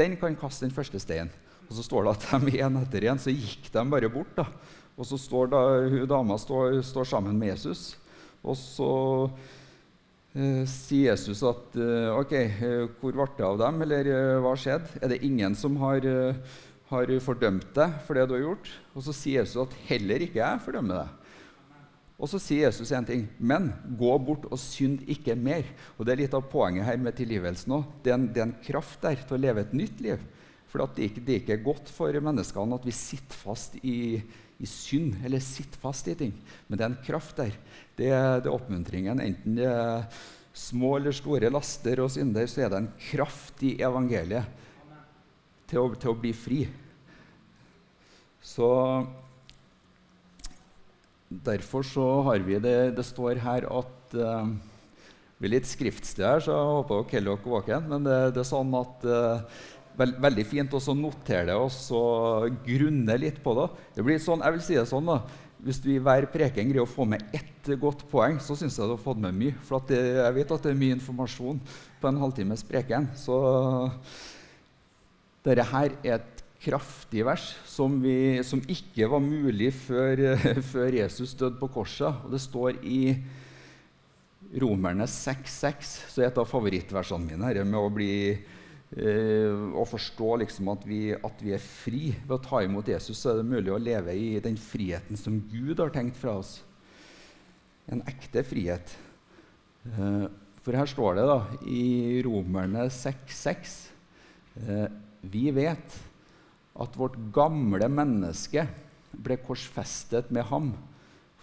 den 0.00 0.16
kan 0.16 0.38
kaste 0.40 0.64
den 0.64 0.72
første 0.72 1.02
steinen. 1.02 1.34
Og 1.66 1.76
så 1.76 1.84
står 1.86 2.06
det 2.06 2.14
at 2.14 2.26
de 2.46 2.58
en 2.62 2.80
etter 2.80 3.08
en 3.10 3.20
så 3.20 3.34
gikk 3.34 3.70
de 3.74 3.84
bare 3.90 4.10
bort. 4.12 4.32
da. 4.38 4.46
Og 4.96 5.04
så 5.08 5.18
står 5.20 5.50
da, 5.52 5.62
hun 5.92 6.08
dama 6.08 6.38
står, 6.40 6.80
står 6.86 7.08
sammen 7.10 7.36
med 7.38 7.52
Jesus. 7.52 7.96
Og 8.46 8.56
så 8.56 8.92
eh, 10.36 10.62
sier 10.70 11.10
Jesus 11.12 11.42
at 11.46 11.76
eh, 11.76 12.14
OK, 12.14 12.32
eh, 12.38 12.86
hvor 13.00 13.16
ble 13.16 13.28
det 13.36 13.44
av 13.44 13.60
dem, 13.60 13.82
eller 13.84 14.08
eh, 14.12 14.38
hva 14.44 14.54
skjedde? 14.56 15.02
Er 15.02 15.12
det 15.12 15.20
ingen 15.26 15.58
som 15.58 15.76
har, 15.82 16.06
eh, 16.06 16.40
har, 16.92 17.12
fordømt 17.24 17.68
deg 17.76 18.00
for 18.06 18.16
det 18.16 18.28
du 18.30 18.36
har 18.38 18.46
gjort? 18.46 18.72
Og 18.94 19.04
så 19.08 19.16
sier 19.16 19.42
Jesus 19.42 19.66
at 19.66 19.78
heller 19.90 20.24
ikke 20.24 20.40
jeg 20.40 20.64
fordømmer 20.64 21.02
deg. 21.02 21.22
Og 22.16 22.30
så 22.32 22.40
sier 22.40 22.70
Jesus 22.70 22.94
en 22.96 23.04
ting, 23.04 23.26
men 23.36 23.68
gå 24.00 24.14
bort 24.24 24.46
og 24.48 24.56
synd 24.60 25.02
ikke 25.12 25.34
mer. 25.36 25.66
Og 25.98 26.06
Det 26.06 26.14
er 26.14 26.22
litt 26.22 26.36
av 26.36 26.46
poenget 26.48 26.88
her 26.88 26.96
med 26.96 27.18
tilgivelsen 27.18 27.74
òg. 27.76 27.90
Det, 28.00 28.16
det, 28.30 28.40
er 28.40 28.48
en 28.48 28.56
kraft 28.64 29.02
der 29.04 29.20
til 29.20 29.36
å 29.36 29.42
leve 29.42 29.66
et 29.66 29.76
nytt 29.76 30.00
liv. 30.00 30.22
For 30.76 30.96
det, 30.96 31.08
det, 31.24 31.32
er 31.32 31.40
ikke 31.40 31.62
godt 31.64 31.88
for 31.88 32.12
menneskene 32.12 32.76
at 32.76 32.84
vi 32.84 32.92
sitter 32.92 33.38
fast 33.40 33.78
i, 33.80 34.20
i 34.60 34.68
synd 34.68 35.16
eller 35.24 35.40
sitter 35.40 35.80
fast 35.80 36.08
i 36.12 36.16
ting. 36.18 36.34
Men 36.68 36.76
det 36.76 36.84
er 36.84 36.92
en 36.92 37.04
kraft 37.06 37.40
der 37.40 37.54
det, 37.96 38.10
det 38.10 38.12
er 38.12 38.52
oppmuntringen. 38.52 39.22
Enten 39.24 39.56
det 39.56 39.70
er 39.72 40.04
små 40.56 40.98
eller 40.98 41.16
store 41.16 41.48
laster 41.52 42.00
og 42.04 42.12
synder, 42.12 42.48
så 42.48 42.66
er 42.66 42.72
det 42.72 42.82
en 42.82 42.92
kraft 43.08 43.64
i 43.64 43.78
evangeliet 43.80 44.64
til 45.66 45.80
å, 45.80 45.86
til 45.96 46.12
å 46.12 46.18
bli 46.20 46.32
fri. 46.36 46.66
Så 48.44 48.68
Derfor 51.26 51.82
så 51.82 52.04
har 52.22 52.38
vi 52.46 52.58
det 52.62 52.94
Det 52.94 53.02
står 53.02 53.40
her 53.42 53.64
at 53.66 54.12
uh, 54.14 54.46
Vi 55.40 55.48
er 55.48 55.56
litt 55.56 55.66
skriftsted 55.66 56.22
her, 56.22 56.38
så 56.38 56.54
jeg 56.54 56.68
håper 56.70 57.00
dere 57.00 57.02
holder 57.02 57.40
dere 57.42 57.54
våkne. 57.54 57.80
Men 57.90 58.06
det, 58.06 58.18
det, 58.36 58.44
er 58.44 58.46
sånn 58.48 58.76
at 58.78 59.08
uh, 59.10 59.64
veld, 59.98 60.20
Veldig 60.22 60.46
fint 60.48 60.76
å 60.76 60.80
notere 60.94 61.48
det 61.50 61.56
og 61.58 61.72
så 61.74 62.02
grunne 62.66 63.18
litt 63.20 63.42
på 63.44 63.56
det. 63.58 63.66
Det 63.96 64.06
blir 64.06 64.22
sånn, 64.22 64.44
jeg 64.44 64.56
vil 64.56 64.64
si 64.64 64.78
det 64.78 64.86
sånn 64.90 65.10
da, 65.10 65.20
hvis 65.66 65.80
du 65.82 65.90
i 65.94 66.00
hver 66.02 66.28
preken 66.30 66.68
greier 66.70 66.84
å 66.84 66.90
få 66.90 67.06
med 67.08 67.24
ett 67.34 67.70
godt 67.80 68.04
poeng, 68.10 68.38
så 68.42 68.54
syns 68.58 68.76
jeg 68.76 68.86
du 68.86 68.94
har 68.94 69.02
fått 69.02 69.20
med 69.22 69.34
mye. 69.34 69.56
For 69.66 69.82
det, 69.88 69.98
jeg 70.20 70.36
vet 70.36 70.52
at 70.54 70.66
det 70.66 70.72
er 70.72 70.80
mye 70.80 70.96
informasjon 70.98 71.60
på 72.00 72.10
en 72.10 72.20
halvtimes 72.22 72.62
preken. 72.68 73.08
Så 73.18 73.36
dette 75.46 75.66
her 75.72 75.96
er 76.04 76.18
et 76.20 76.44
kraftig 76.66 77.24
vers 77.26 77.48
som, 77.68 77.98
vi, 78.02 78.42
som 78.46 78.62
ikke 78.70 79.08
var 79.10 79.22
mulig 79.22 79.72
før, 79.84 80.22
før, 80.72 81.00
Jesus 81.00 81.34
døde 81.38 81.58
på 81.60 81.70
korset. 81.72 82.24
Og 82.24 82.34
det 82.34 82.42
står 82.42 82.80
i 82.84 83.00
Romerne 84.62 85.08
6,6, 85.10 85.94
så 86.12 86.22
er 86.22 86.30
et 86.30 86.38
av 86.38 86.46
favorittversene 86.48 87.32
mine 87.32 87.48
her 87.48 87.64
med 87.66 87.80
å 87.80 87.90
bli 87.92 88.12
Eh, 88.94 89.50
å 89.74 89.82
forstå 89.88 90.28
liksom 90.44 90.68
at, 90.70 90.84
vi, 90.86 91.10
at, 91.10 91.40
vi, 91.42 91.50
er 91.56 91.62
fri 91.62 92.12
ved 92.20 92.36
å 92.36 92.42
ta 92.42 92.60
imot 92.62 92.86
Jesus, 92.86 93.18
så 93.18 93.32
er 93.32 93.40
det 93.40 93.48
mulig 93.50 93.72
å 93.74 93.80
leve 93.82 94.14
i 94.14 94.36
den 94.42 94.54
friheten 94.60 95.18
som 95.18 95.40
Gud 95.50 95.82
har 95.82 95.90
tenkt 95.94 96.18
fra 96.20 96.36
oss. 96.38 96.60
En 97.90 98.04
ekte 98.06 98.44
frihet. 98.46 98.94
Eh, 99.90 100.26
for 100.62 100.78
her 100.78 100.90
står 100.90 101.18
det 101.18 101.26
da, 101.26 101.40
i 101.66 102.22
Romerne 102.26 102.86
6,6 102.90 103.76
eh, 104.62 104.86
Vi 105.34 105.44
vet 105.54 105.98
at 106.76 106.98
vårt 106.98 107.18
gamle 107.34 107.88
menneske 107.90 108.68
ble 109.16 109.38
korsfestet 109.42 110.30
med 110.34 110.46
ham 110.50 110.74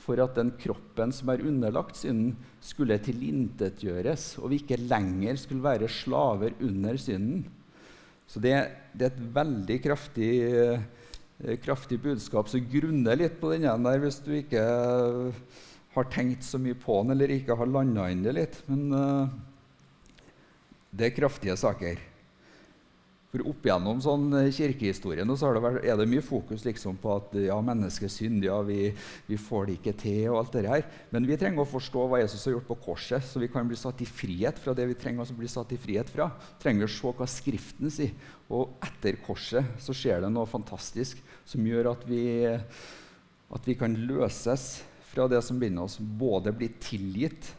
for 0.03 0.19
at 0.19 0.36
den 0.36 0.51
kroppen 0.60 1.13
som 1.15 1.31
er 1.31 1.43
underlagt 1.48 2.00
synden, 2.00 2.36
skulle 2.63 3.00
tilintetgjøres, 3.03 4.38
og 4.41 4.51
vi 4.51 4.62
ikke 4.62 4.81
lenger 4.81 5.39
skulle 5.39 5.63
være 5.63 5.89
slaver 5.91 6.55
under 6.63 7.00
synden. 7.00 7.45
Så 8.27 8.41
det, 8.43 8.53
det 8.95 9.07
er 9.07 9.13
et 9.13 9.25
veldig 9.36 9.77
kraftig, 9.83 10.29
eh, 10.48 11.57
kraftig 11.63 12.00
budskap. 12.03 12.50
Så 12.50 12.63
grunne 12.72 13.15
litt 13.19 13.36
på 13.39 13.51
den 13.53 13.67
der 13.67 14.00
hvis 14.03 14.22
du 14.24 14.31
ikke 14.38 14.63
har 15.93 16.10
tenkt 16.10 16.45
så 16.48 16.60
mye 16.62 16.77
på 16.79 17.01
den, 17.01 17.13
eller 17.13 17.36
ikke 17.36 17.57
har 17.60 17.69
landa 17.69 18.07
inn 18.12 18.24
det 18.25 18.33
litt. 18.38 18.57
Men 18.69 18.88
uh, 18.95 19.27
det 20.93 21.10
er 21.10 21.17
kraftige 21.19 21.57
saker. 21.60 22.01
For 23.34 23.42
Opp 23.50 23.63
gjennom 23.66 23.98
sånn 23.98 24.28
eh, 24.38 24.52
kirkehistorien 24.54 25.32
så 25.34 25.50
det 25.56 25.70
er 25.90 25.98
det 25.98 26.06
mye 26.06 26.22
fokus 26.22 26.62
liksom 26.68 27.00
på 27.02 27.16
at 27.16 27.32
ja, 27.42 27.56
mennesket 27.66 28.06
er 28.06 28.12
syndig, 28.13 28.46
ja, 28.46 28.60
vi, 28.62 28.92
vi, 29.25 29.40
får 29.42 29.66
det 29.66 29.78
ikke 29.80 29.94
til. 30.04 30.20
og 30.30 30.38
alt 30.44 30.54
det 30.54 30.70
her. 30.70 30.84
Men 31.10 31.25
vi 31.25 31.38
trenger 31.42 31.63
å 31.63 31.72
forstå 31.72 32.04
hva 32.12 32.20
Jesus 32.22 32.44
har 32.46 32.54
gjort 32.54 32.68
på 32.68 32.78
korset, 32.84 33.25
så 33.25 33.42
vi 33.42 33.50
kan 33.50 33.66
bli 33.66 33.80
satt 33.80 34.04
i 34.06 34.10
frihet 34.10 34.62
fra 34.62 34.75
det 34.78 34.86
vi 34.92 34.98
trenger 35.02 35.25
å 35.25 35.38
bli 35.40 35.50
satt 35.50 35.74
i 35.74 35.80
frihet 35.82 36.13
fra. 36.13 36.30
trenger 36.62 36.86
å 36.86 36.94
se 36.94 37.16
hva 37.18 37.30
Skriften 37.34 37.90
sier. 37.98 38.13
Og 38.54 38.78
etter 38.86 39.18
korset 39.25 39.82
så 39.82 39.98
skjer 39.98 40.22
det 40.22 40.30
noe 40.30 40.46
fantastisk 40.46 41.25
som 41.50 41.66
gjør 41.66 41.90
at 41.96 42.06
vi, 42.06 42.22
at 42.46 43.66
vi 43.66 43.80
kan 43.82 43.98
løses 44.06 44.84
fra 45.10 45.25
det 45.25 45.42
som 45.42 45.58
binder 45.58 45.90
oss. 45.90 45.98
Både 45.98 46.54
bli 46.54 46.70
tilgitt 46.78 47.50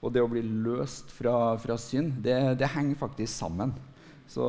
og 0.00 0.16
det 0.16 0.24
å 0.24 0.32
bli 0.32 0.40
løst 0.64 1.12
fra, 1.12 1.58
fra 1.60 1.76
synd. 1.76 2.22
Det, 2.24 2.40
det 2.56 2.72
henger 2.72 2.96
faktisk 3.04 3.34
sammen. 3.36 3.76
Så 4.30 4.46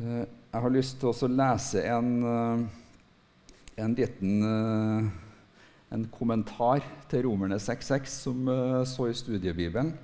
eh, 0.00 0.24
jeg 0.26 0.62
har 0.64 0.72
lyst 0.74 0.98
til 0.98 1.12
å 1.12 1.30
lese 1.30 1.84
en, 1.86 2.08
eh, 2.26 2.62
en 3.84 3.94
liten 3.94 4.48
eh, 4.48 5.10
en 5.94 6.08
kommentar 6.12 6.82
til 7.08 7.22
Romerne 7.28 7.60
6,6 7.62 8.16
som 8.26 8.50
så 8.84 9.06
i 9.08 9.14
studiebibelen. 9.16 9.94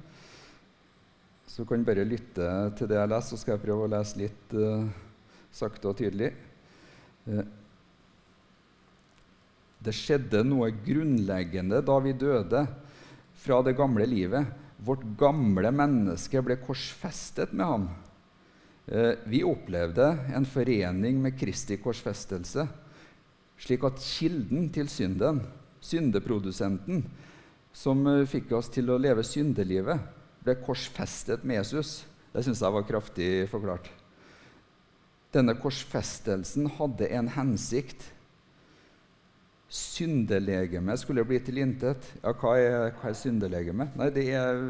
Så 1.44 1.60
du 1.60 1.68
kan 1.68 1.84
bare 1.84 2.06
lytte 2.08 2.46
til 2.78 2.88
det 2.88 2.96
jeg 2.96 3.10
leser, 3.10 3.28
så 3.28 3.40
skal 3.42 3.56
jeg 3.56 3.64
prøve 3.66 3.84
å 3.84 3.90
lese 3.92 4.16
litt 4.22 4.54
uh, 4.56 4.86
sakte 5.52 5.90
og 5.90 5.98
tydelig. 5.98 6.30
Uh, 7.28 7.44
det 9.84 9.92
skjedde 9.92 10.40
noe 10.48 10.70
grunnleggende 10.72 11.82
da 11.84 11.98
vi 12.00 12.16
døde 12.16 12.64
fra 13.44 13.60
det 13.66 13.76
gamle 13.76 14.08
livet 14.08 14.63
Vårt 14.82 15.04
gamle 15.18 15.70
menneske 15.74 16.40
ble 16.42 16.56
korsfestet 16.62 17.52
med 17.54 17.66
ham. 17.66 17.84
Eh, 18.86 19.14
vi 19.30 19.44
opplevde 19.46 20.08
en 20.34 20.46
forening 20.48 21.20
med 21.22 21.38
Kristi 21.40 21.78
korsfestelse, 21.80 22.66
slik 23.60 23.84
at 23.86 24.02
kilden 24.02 24.68
til 24.74 24.90
synden, 24.92 25.40
syndeprodusenten, 25.84 27.04
som 27.74 28.06
eh, 28.10 28.26
fikk 28.28 28.52
oss 28.58 28.68
til 28.74 28.90
å 28.92 29.00
leve 29.00 29.24
syndelivet, 29.26 30.00
ble 30.44 30.56
korsfestet 30.60 31.46
med 31.46 31.62
Jesus. 31.62 32.02
Det 32.34 32.42
syns 32.44 32.60
jeg 32.60 32.74
var 32.74 32.88
kraftig 32.88 33.30
forklart. 33.48 33.88
Denne 35.34 35.56
korsfestelsen 35.58 36.68
hadde 36.76 37.08
en 37.10 37.30
hensikt 37.34 38.10
Syndelegeme 39.73 40.94
skulle 41.00 41.25
bli 41.26 41.38
til 41.42 41.56
intet. 41.62 42.04
Ja, 42.21 42.35
hva 42.37 42.52
er, 42.61 42.92
hva 42.99 43.09
er 43.09 43.16
syndelegeme? 43.16 43.88
Nei, 43.97 44.11
det 44.12 44.26
er 44.37 44.61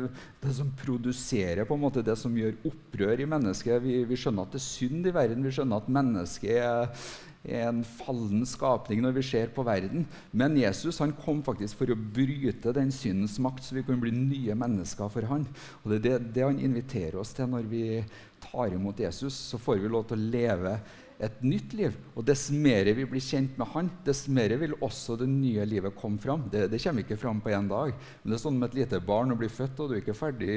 det 0.41 0.55
som 0.55 0.71
produserer 0.81 1.67
på 1.67 1.77
en 1.77 1.83
måte 1.83 2.05
det 2.05 2.15
som 2.21 2.35
gjør 2.39 2.57
opprør 2.71 3.21
i 3.21 3.29
mennesket. 3.29 3.83
Vi, 3.85 3.99
vi 4.07 4.19
skjønner 4.21 4.47
at 4.47 4.55
det 4.55 4.63
er 4.63 4.67
synd 4.69 5.11
i 5.11 5.15
verden. 5.15 5.45
Vi 5.45 5.53
skjønner 5.53 5.83
at 5.83 5.91
mennesket 5.99 6.57
er, 6.63 7.05
er 7.43 7.69
en 7.73 7.83
fallen 7.99 8.47
skapning 8.49 9.03
når 9.05 9.19
vi 9.19 9.27
ser 9.35 9.53
på 9.53 9.67
verden. 9.67 10.07
Men 10.33 10.57
Jesus 10.63 11.03
han 11.03 11.13
kom 11.19 11.43
faktisk 11.45 11.83
for 11.83 11.91
å 11.93 11.99
bryte 11.99 12.73
den 12.79 12.95
syndens 12.95 13.37
makt, 13.43 13.67
så 13.67 13.77
vi 13.77 13.85
kan 13.85 14.01
bli 14.01 14.15
nye 14.15 14.57
mennesker 14.57 15.11
for 15.13 15.27
han. 15.29 15.49
Og 15.83 15.91
Det 15.91 15.99
er 15.99 16.07
det, 16.07 16.35
det 16.39 16.47
han 16.47 16.63
inviterer 16.63 17.19
oss 17.21 17.35
til 17.35 17.51
når 17.51 17.67
vi 17.69 17.87
tar 18.47 18.73
imot 18.73 19.03
Jesus. 19.03 19.37
Så 19.51 19.61
får 19.61 19.83
vi 19.83 19.91
lov 19.91 20.07
til 20.09 20.23
å 20.23 20.31
leve 20.39 20.79
et 21.25 21.43
nytt 21.45 21.75
liv. 21.77 21.95
Og 22.15 22.25
dess 22.27 22.47
mer 22.53 22.89
vi 22.97 23.07
blir 23.09 23.23
kjent 23.23 23.57
med 23.61 23.71
Han, 23.73 23.91
dess 24.07 24.25
mer 24.29 24.55
vil 24.61 24.77
også 24.85 25.17
det 25.21 25.29
nye 25.31 25.65
livet 25.69 25.97
komme 25.99 26.21
fram. 26.23 26.47
Det, 26.53 26.67
det 26.73 26.81
kommer 26.83 27.05
ikke 27.05 27.19
fram 27.21 27.43
på 27.45 27.53
én 27.55 27.69
dag. 27.71 27.95
Men 28.23 28.33
det 28.33 28.39
er 28.39 28.45
sånn 28.45 28.59
med 28.61 28.71
et 28.71 28.79
lite 28.83 29.01
barn 29.05 29.35
å 29.35 29.39
bli 29.41 29.51
født, 29.53 29.81
og 29.81 29.91
du 29.91 29.97
er 29.97 30.03
ikke 30.03 30.17
ferdig 30.19 30.57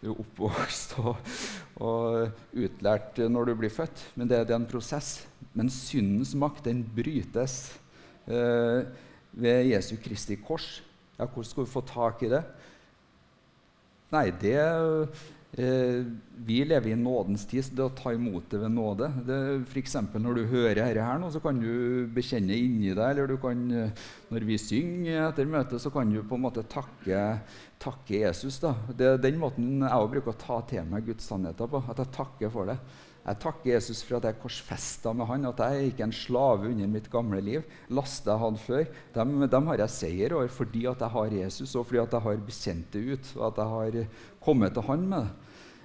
du 0.00 0.10
er 0.10 0.24
oppvokst 0.24 0.96
og, 1.02 1.36
og 1.84 2.58
utlært 2.66 3.22
når 3.30 3.50
du 3.50 3.54
blir 3.62 3.74
født. 3.74 4.08
Men 4.18 4.30
det, 4.30 4.44
det 4.48 4.56
er 4.56 4.62
en 4.62 4.70
prosess. 4.70 5.16
Men 5.54 5.72
syndens 5.72 6.34
makt, 6.38 6.66
den 6.68 6.82
brytes 6.96 7.58
eh, 8.26 8.84
ved 9.34 9.70
Jesu 9.70 9.96
Kristi 10.02 10.38
kors. 10.40 10.78
Ja, 11.18 11.28
hvor 11.30 11.46
skal 11.46 11.66
vi 11.66 11.70
få 11.70 11.84
tak 11.86 12.24
i 12.26 12.32
det? 12.32 12.42
Nei, 14.14 14.28
det 14.38 14.58
eh, 15.56 16.04
Vi 16.46 16.58
lever 16.66 16.92
i 16.92 16.98
nådens 16.98 17.46
tid, 17.50 17.64
så 17.64 17.76
det 17.76 17.84
å 17.86 17.92
ta 17.96 18.12
imot 18.14 18.50
det 18.52 18.60
ved 18.62 18.74
nåde 18.74 19.08
det, 19.26 19.38
for 19.70 20.18
Når 20.20 20.34
du 20.34 20.42
hører 20.50 20.80
dette 20.80 21.06
her 21.06 21.18
nå, 21.22 21.30
så 21.30 21.40
kan 21.40 21.60
du 21.60 22.06
bekjenne 22.14 22.56
inni 22.58 22.92
deg, 22.92 23.04
eller 23.04 23.30
du 23.30 23.36
kan, 23.38 23.64
når 24.30 24.46
vi 24.50 24.58
synger 24.58 25.28
etter 25.28 25.48
møtet, 25.48 25.80
så 25.80 25.90
kan 25.94 26.10
du 26.10 26.22
på 26.22 26.36
en 26.36 26.44
måte 26.44 26.66
takke, 26.66 27.22
takke 27.78 28.20
Jesus. 28.20 28.58
da. 28.60 28.74
Det 28.90 29.06
er 29.06 29.18
den 29.22 29.38
måten 29.40 29.80
jeg 29.86 30.12
bruker 30.12 30.34
å 30.34 30.38
ta 30.38 30.60
til 30.68 30.86
meg 30.90 31.06
Guds 31.06 31.26
sannheter 31.30 31.70
på. 31.70 31.82
At 31.88 32.02
jeg 32.02 32.16
takker 32.18 32.52
for 32.52 32.68
det. 32.68 32.78
Jeg 33.24 33.40
takker 33.40 33.70
Jesus 33.70 34.02
for 34.04 34.18
at 34.18 34.26
jeg 34.26 34.34
er 34.34 34.42
korsfesta 34.42 35.14
med 35.16 35.24
han, 35.30 35.46
at 35.48 35.60
jeg 35.64 35.92
ikke 35.92 36.02
er 36.04 36.10
en 36.10 36.16
slave 36.16 36.68
under 36.68 36.90
mitt 36.92 37.06
gamle 37.12 37.40
liv. 37.40 37.62
Laster 37.88 38.34
jeg 38.34 38.42
hadde 38.42 38.60
før, 38.60 38.90
dem, 39.14 39.32
dem, 39.54 39.70
har 39.70 39.80
jeg 39.80 39.94
seier 39.94 40.34
over 40.36 40.50
fordi 40.52 40.84
at 40.90 41.00
jeg 41.00 41.14
har 41.14 41.36
Jesus, 41.38 41.72
og 41.72 41.86
fordi 41.88 42.02
at 42.02 42.18
jeg 42.18 42.26
har 42.26 42.42
bekjent 42.50 42.90
det 42.92 43.04
ut, 43.08 43.30
og 43.38 43.46
at 43.48 43.62
jeg 43.62 43.72
har 43.72 44.20
kommet 44.44 44.76
til 44.76 44.86
han 44.90 45.08
med 45.08 45.24
det. 45.24 45.43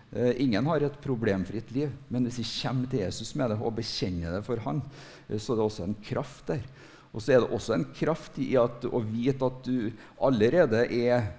Uh, 0.10 0.32
ingen 0.42 0.66
har 0.66 0.82
et 0.86 1.02
problemfritt 1.04 1.70
liv, 1.76 1.92
men 2.10 2.26
hvis 2.26 2.40
vi 2.42 2.48
kommer 2.50 2.90
til 2.90 3.04
Jesus 3.04 3.36
med 3.38 3.52
det 3.54 3.60
og 3.62 3.76
bekjenner 3.78 4.38
det 4.38 4.46
for 4.48 4.62
han, 4.66 4.82
uh, 4.82 5.36
så 5.38 5.54
er 5.54 5.60
det 5.60 5.68
også 5.68 5.86
en 5.86 6.00
kraft 6.06 6.50
der. 6.50 6.64
Og 7.10 7.22
så 7.22 7.34
er 7.34 7.44
det 7.44 7.54
også 7.54 7.76
en 7.76 7.86
kraft 7.98 8.38
i 8.42 8.52
at, 8.62 8.86
å 8.86 9.02
vite 9.02 9.46
at 9.46 9.62
du 9.66 9.92
allerede 10.26 10.84
er 10.86 11.30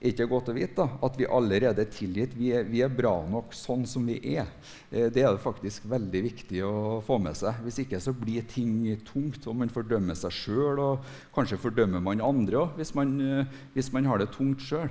ikke 0.00 0.24
godt 0.30 0.48
å 0.48 0.54
vite 0.56 0.78
da, 0.78 0.86
at 1.04 1.16
vi 1.20 1.26
allerede 1.28 1.84
er 1.84 1.92
tilgitt. 1.92 2.32
Vi 2.38 2.48
er, 2.56 2.64
vi 2.64 2.80
er, 2.80 2.92
bra 2.92 3.12
nok 3.28 3.52
sånn 3.56 3.84
som 3.88 4.06
vi 4.08 4.16
er. 4.32 4.48
Eh, 4.88 5.10
det 5.12 5.20
er 5.20 5.34
det 5.34 5.42
faktisk 5.44 5.84
veldig 5.90 6.22
viktig 6.24 6.62
å 6.64 6.72
få 7.04 7.18
med 7.20 7.36
seg. 7.36 7.60
Hvis 7.66 7.82
ikke 7.82 8.00
så 8.00 8.14
blir 8.16 8.46
ting 8.48 8.88
tungt, 9.04 9.44
og 9.44 9.58
man 9.60 9.72
fordømmer 9.72 10.16
seg 10.16 10.32
sjøl. 10.32 10.80
Og 10.80 11.10
kanskje 11.36 11.60
fordømmer 11.60 12.00
man 12.04 12.24
andre 12.24 12.62
òg, 12.62 12.80
hvis, 12.80 12.94
eh, 12.96 13.60
hvis, 13.76 13.92
man 13.92 14.08
har 14.08 14.22
det 14.22 14.30
tungt 14.32 14.64
sjøl. 14.64 14.88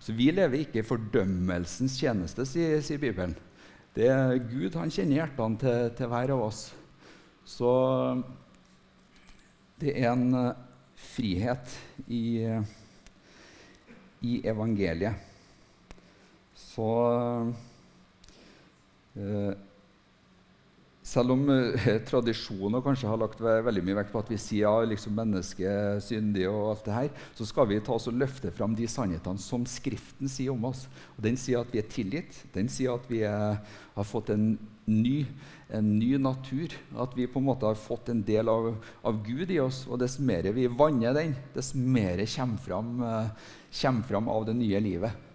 Så 0.00 0.16
vi 0.16 0.30
lever 0.32 0.62
ikke 0.62 0.80
i 0.80 0.86
fordømmelsens 0.86 1.98
tjeneste, 2.00 2.46
sier, 2.48 2.80
sier 2.84 3.00
Bibelen. 3.02 3.36
Det 3.94 4.08
er 4.08 4.38
Gud 4.48 4.76
han 4.78 4.92
kjenner 4.92 5.20
hjertene 5.20 5.60
til, 5.60 5.88
til 5.98 6.10
hver 6.10 6.32
av 6.34 6.44
oss. 6.46 6.60
Så 7.44 7.70
det 9.80 9.96
er 9.96 10.12
en 10.12 10.28
uh, 10.36 10.52
frihet 11.14 11.74
i 12.08 12.22
i 14.20 14.40
evangeliet. 14.48 15.14
Så 16.54 16.88
eh, 19.16 19.52
selv 21.10 21.34
om 21.34 21.42
uh, 21.50 21.88
tradisjoner 22.06 22.82
kanskje 22.84 23.08
har 23.10 23.18
lagt 23.18 23.40
veldig 23.42 23.82
mye 23.86 23.98
vekt 23.98 24.12
på 24.12 24.20
at 24.22 24.30
vi 24.30 24.38
sier 24.38 24.66
ja, 24.66 24.86
liksom 24.86 25.16
mennesket 25.18 26.04
syndig, 26.06 26.46
og 26.50 26.72
alt 26.72 26.84
det 26.86 26.96
her, 26.96 27.08
så 27.36 27.46
skal 27.48 27.68
vi 27.70 27.80
ta 27.84 27.96
oss 27.96 28.06
og 28.10 28.18
løfte 28.20 28.52
fram 28.54 28.76
de 28.78 28.86
sannhetene 28.90 29.42
som 29.42 29.66
Skriften 29.68 30.30
sier 30.30 30.54
om 30.54 30.68
oss. 30.70 30.84
Og 31.16 31.24
Den 31.26 31.38
sier 31.40 31.64
at 31.64 31.72
vi 31.74 31.80
er 31.82 31.88
tilgitt. 31.90 32.42
Den 32.54 32.70
sier 32.70 32.94
at 32.94 33.08
vi 33.10 33.24
er, 33.26 33.58
har 33.96 34.06
fått 34.06 34.30
en 34.34 34.52
ny, 34.90 35.24
en 35.70 35.88
ny, 35.98 36.14
natur. 36.22 36.74
At 36.98 37.16
vi 37.18 37.28
på 37.30 37.42
en 37.42 37.48
måte 37.50 37.68
har 37.68 37.78
fått 37.78 38.12
en 38.12 38.22
del 38.26 38.50
av, 38.50 38.72
av 39.06 39.18
Gud 39.26 39.50
i 39.50 39.60
oss. 39.62 39.84
Og 39.90 40.00
dess 40.02 40.18
mer 40.22 40.50
vi 40.54 40.68
vanner 40.70 41.16
den, 41.16 41.34
dess 41.56 41.72
mer 41.74 42.22
kommer 42.36 42.62
fram, 42.62 42.94
uh, 43.02 43.50
kommer 43.82 44.08
fram 44.08 44.30
av 44.30 44.46
det 44.50 44.56
nye 44.62 44.82
livet. 44.84 45.26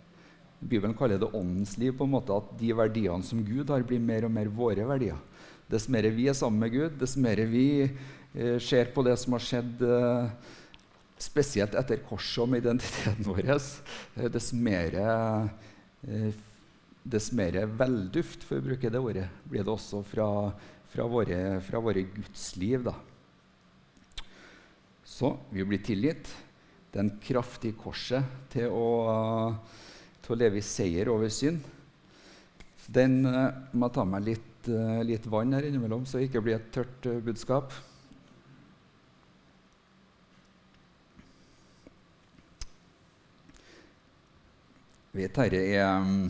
Bibelen 0.65 0.96
kaller 0.98 1.20
det 1.20 1.34
åndens 1.36 1.75
liv, 1.77 1.94
på 1.98 2.08
en 2.08 2.13
måte 2.15 2.34
at 2.34 2.53
de 2.58 2.72
verdiene 2.74 3.25
som 3.25 3.44
Gud 3.46 3.70
har, 3.70 3.84
blir 3.86 4.01
mer 4.01 4.25
og 4.25 4.34
mer 4.34 4.50
våre 4.50 4.88
verdier. 4.88 5.20
Dess 5.72 5.88
mer 5.89 6.05
vi 6.13 6.27
er 6.29 6.38
sammen 6.38 6.62
med 6.62 6.75
Gud, 6.75 7.00
dess 7.01 7.15
mer 7.17 7.39
vi 7.50 7.67
eh, 7.86 8.57
ser 8.62 8.91
på 8.93 9.01
det 9.05 9.15
som 9.17 9.34
har 9.34 9.41
skjedd 9.41 9.81
eh, 9.81 10.27
spesielt 11.17 11.74
etter 11.79 12.03
korset 12.05 12.50
med 12.50 12.62
identiteten 12.62 13.25
vår, 13.25 13.50
eh, 13.50 14.29
dess 14.29 14.51
mer, 14.53 14.98
eh, 16.05 16.29
dess 17.03 17.31
mer 17.34 17.57
velduft, 17.65 18.45
for 18.45 18.60
å 18.60 18.67
bruke 18.67 18.91
det 18.93 19.01
ordet, 19.01 19.27
blir 19.50 19.65
det 19.65 19.74
også 19.74 20.03
fra, 20.05 20.29
fra 20.93 21.10
våre, 21.10 21.41
fra 21.65 21.81
våre 21.81 22.05
gudsliv. 22.13 22.86
Da. 22.86 22.95
Så 25.05 25.34
vi 25.50 25.65
blir 25.65 25.81
tilgitt. 25.86 26.29
Det 26.91 27.01
er 27.01 27.07
en 27.07 27.17
kraft 27.19 27.65
i 27.67 27.74
korset 27.75 28.24
til 28.53 28.72
å, 28.72 29.55
til 30.24 30.36
å 30.36 30.38
leve 30.39 30.62
i 30.62 30.65
seier 30.65 31.10
over 31.12 31.34
synd. 31.34 31.65
Den 32.86 33.24
må 33.25 33.41
må 33.74 33.89
ta 33.89 34.05
meg 34.05 34.24
litt 34.29 34.54
uh, 34.72 35.01
litt 35.05 35.27
vann 35.29 35.53
her 35.55 35.67
innimellom, 35.67 36.05
så 36.05 36.19
det 36.19 36.29
ikke 36.29 36.43
blir 36.45 36.60
et 36.60 36.72
tørt 36.74 37.03
budskap. 37.03 37.69
budskap. 37.74 37.93
vet 45.15 45.38
dette 45.38 45.62
er, 45.62 46.01
um, 46.01 46.27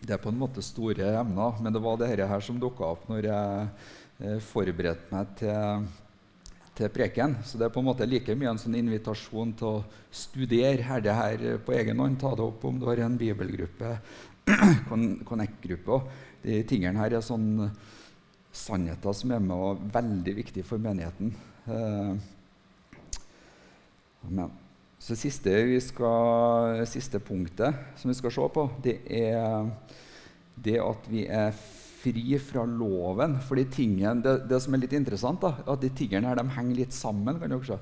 det 0.00 0.14
er 0.14 0.20
på 0.20 0.32
en 0.32 0.40
måte 0.40 0.64
store 0.64 1.08
emner, 1.22 1.56
men 1.62 1.72
det 1.72 1.82
var 1.82 1.98
dette 2.00 2.28
her 2.28 2.44
som 2.44 2.60
dukka 2.60 2.92
opp 2.92 3.08
når 3.10 3.28
jeg 3.30 3.66
uh, 4.20 4.38
forberedte 4.44 5.12
meg 5.14 5.34
til, 5.40 5.86
til 6.76 6.92
preken. 6.92 7.38
Så 7.44 7.60
det 7.60 7.68
er 7.68 7.74
på 7.74 7.82
en 7.82 7.88
måte 7.88 8.08
like 8.08 8.36
mye 8.36 8.52
en 8.52 8.60
sånn 8.60 8.76
invitasjon 8.80 9.54
til 9.56 9.80
å 9.80 9.84
studere 10.12 11.00
det 11.04 11.16
her 11.16 11.46
på 11.64 11.76
egen 11.78 12.02
hånd. 12.02 12.18
Ta 12.20 12.34
det 12.36 12.44
opp 12.44 12.66
om 12.68 12.80
du 12.80 12.88
har 12.90 13.04
en 13.06 13.20
bibelgruppe, 13.20 13.96
Connect-gruppe 15.28 16.00
de 16.42 16.60
tingene 16.68 17.00
her 17.00 17.16
er 17.16 17.24
sånne 17.24 17.70
sannheter 18.52 19.14
som 19.14 19.32
er 19.34 19.42
med 19.44 19.56
og 19.56 19.82
veldig 19.94 20.34
viktige 20.40 20.66
for 20.66 20.82
menigheten. 20.82 21.34
Eh, 21.70 22.14
amen. 24.28 24.56
Så 25.00 25.16
siste, 25.16 25.52
skal, 25.80 26.82
siste, 26.84 27.20
punktet 27.24 27.96
som 27.96 28.10
vi 28.10 28.16
skal 28.18 28.34
se 28.34 28.48
på, 28.52 28.66
det 28.84 28.98
er 29.08 29.70
det 30.60 30.76
at 30.82 31.06
vi 31.08 31.24
er 31.24 31.54
fri 32.00 32.36
fra 32.42 32.66
loven. 32.68 33.38
For 33.46 33.56
de 33.56 33.64
tingene, 33.72 34.20
det, 34.24 34.34
det, 34.50 34.60
som 34.60 34.76
er 34.76 34.82
litt 34.82 34.96
interessant, 34.96 35.40
da, 35.40 35.54
at 35.64 35.80
de 35.80 35.92
tingene 35.96 36.28
her 36.28 36.36
de 36.36 36.44
henger 36.52 36.82
litt 36.82 36.96
sammen. 36.96 37.40
kan 37.40 37.52
dere 37.52 37.64
se. 37.64 37.78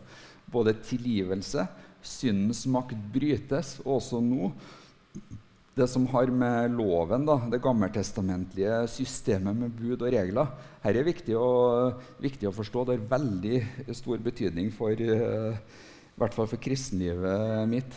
Både 0.48 0.76
tilgivelse, 0.78 1.66
syndens 2.06 2.62
makt 2.70 2.98
brytes, 3.12 3.76
og 3.82 3.98
også 3.98 4.22
nå 4.22 4.52
det 5.78 5.86
som 5.90 6.06
har 6.10 6.30
med 6.34 6.74
loven, 6.74 7.24
da, 7.28 7.36
det 7.50 7.60
gammeltestamentlige 7.62 8.80
systemet 8.90 9.56
med 9.56 9.74
bud 9.78 10.02
og 10.02 10.10
regler 10.12 10.50
Her 10.82 10.98
er 10.98 11.06
viktig 11.06 11.36
å, 11.38 11.92
viktig 12.22 12.48
å 12.48 12.54
forstå. 12.54 12.84
Det 12.86 12.96
har 12.96 13.10
veldig 13.12 13.94
stor 13.98 14.18
betydning 14.22 14.70
for, 14.74 14.94
uh, 14.94 15.54
i 15.54 16.18
hvert 16.20 16.36
fall 16.36 16.50
for 16.50 16.62
kristenlivet 16.62 17.64
mitt. 17.70 17.96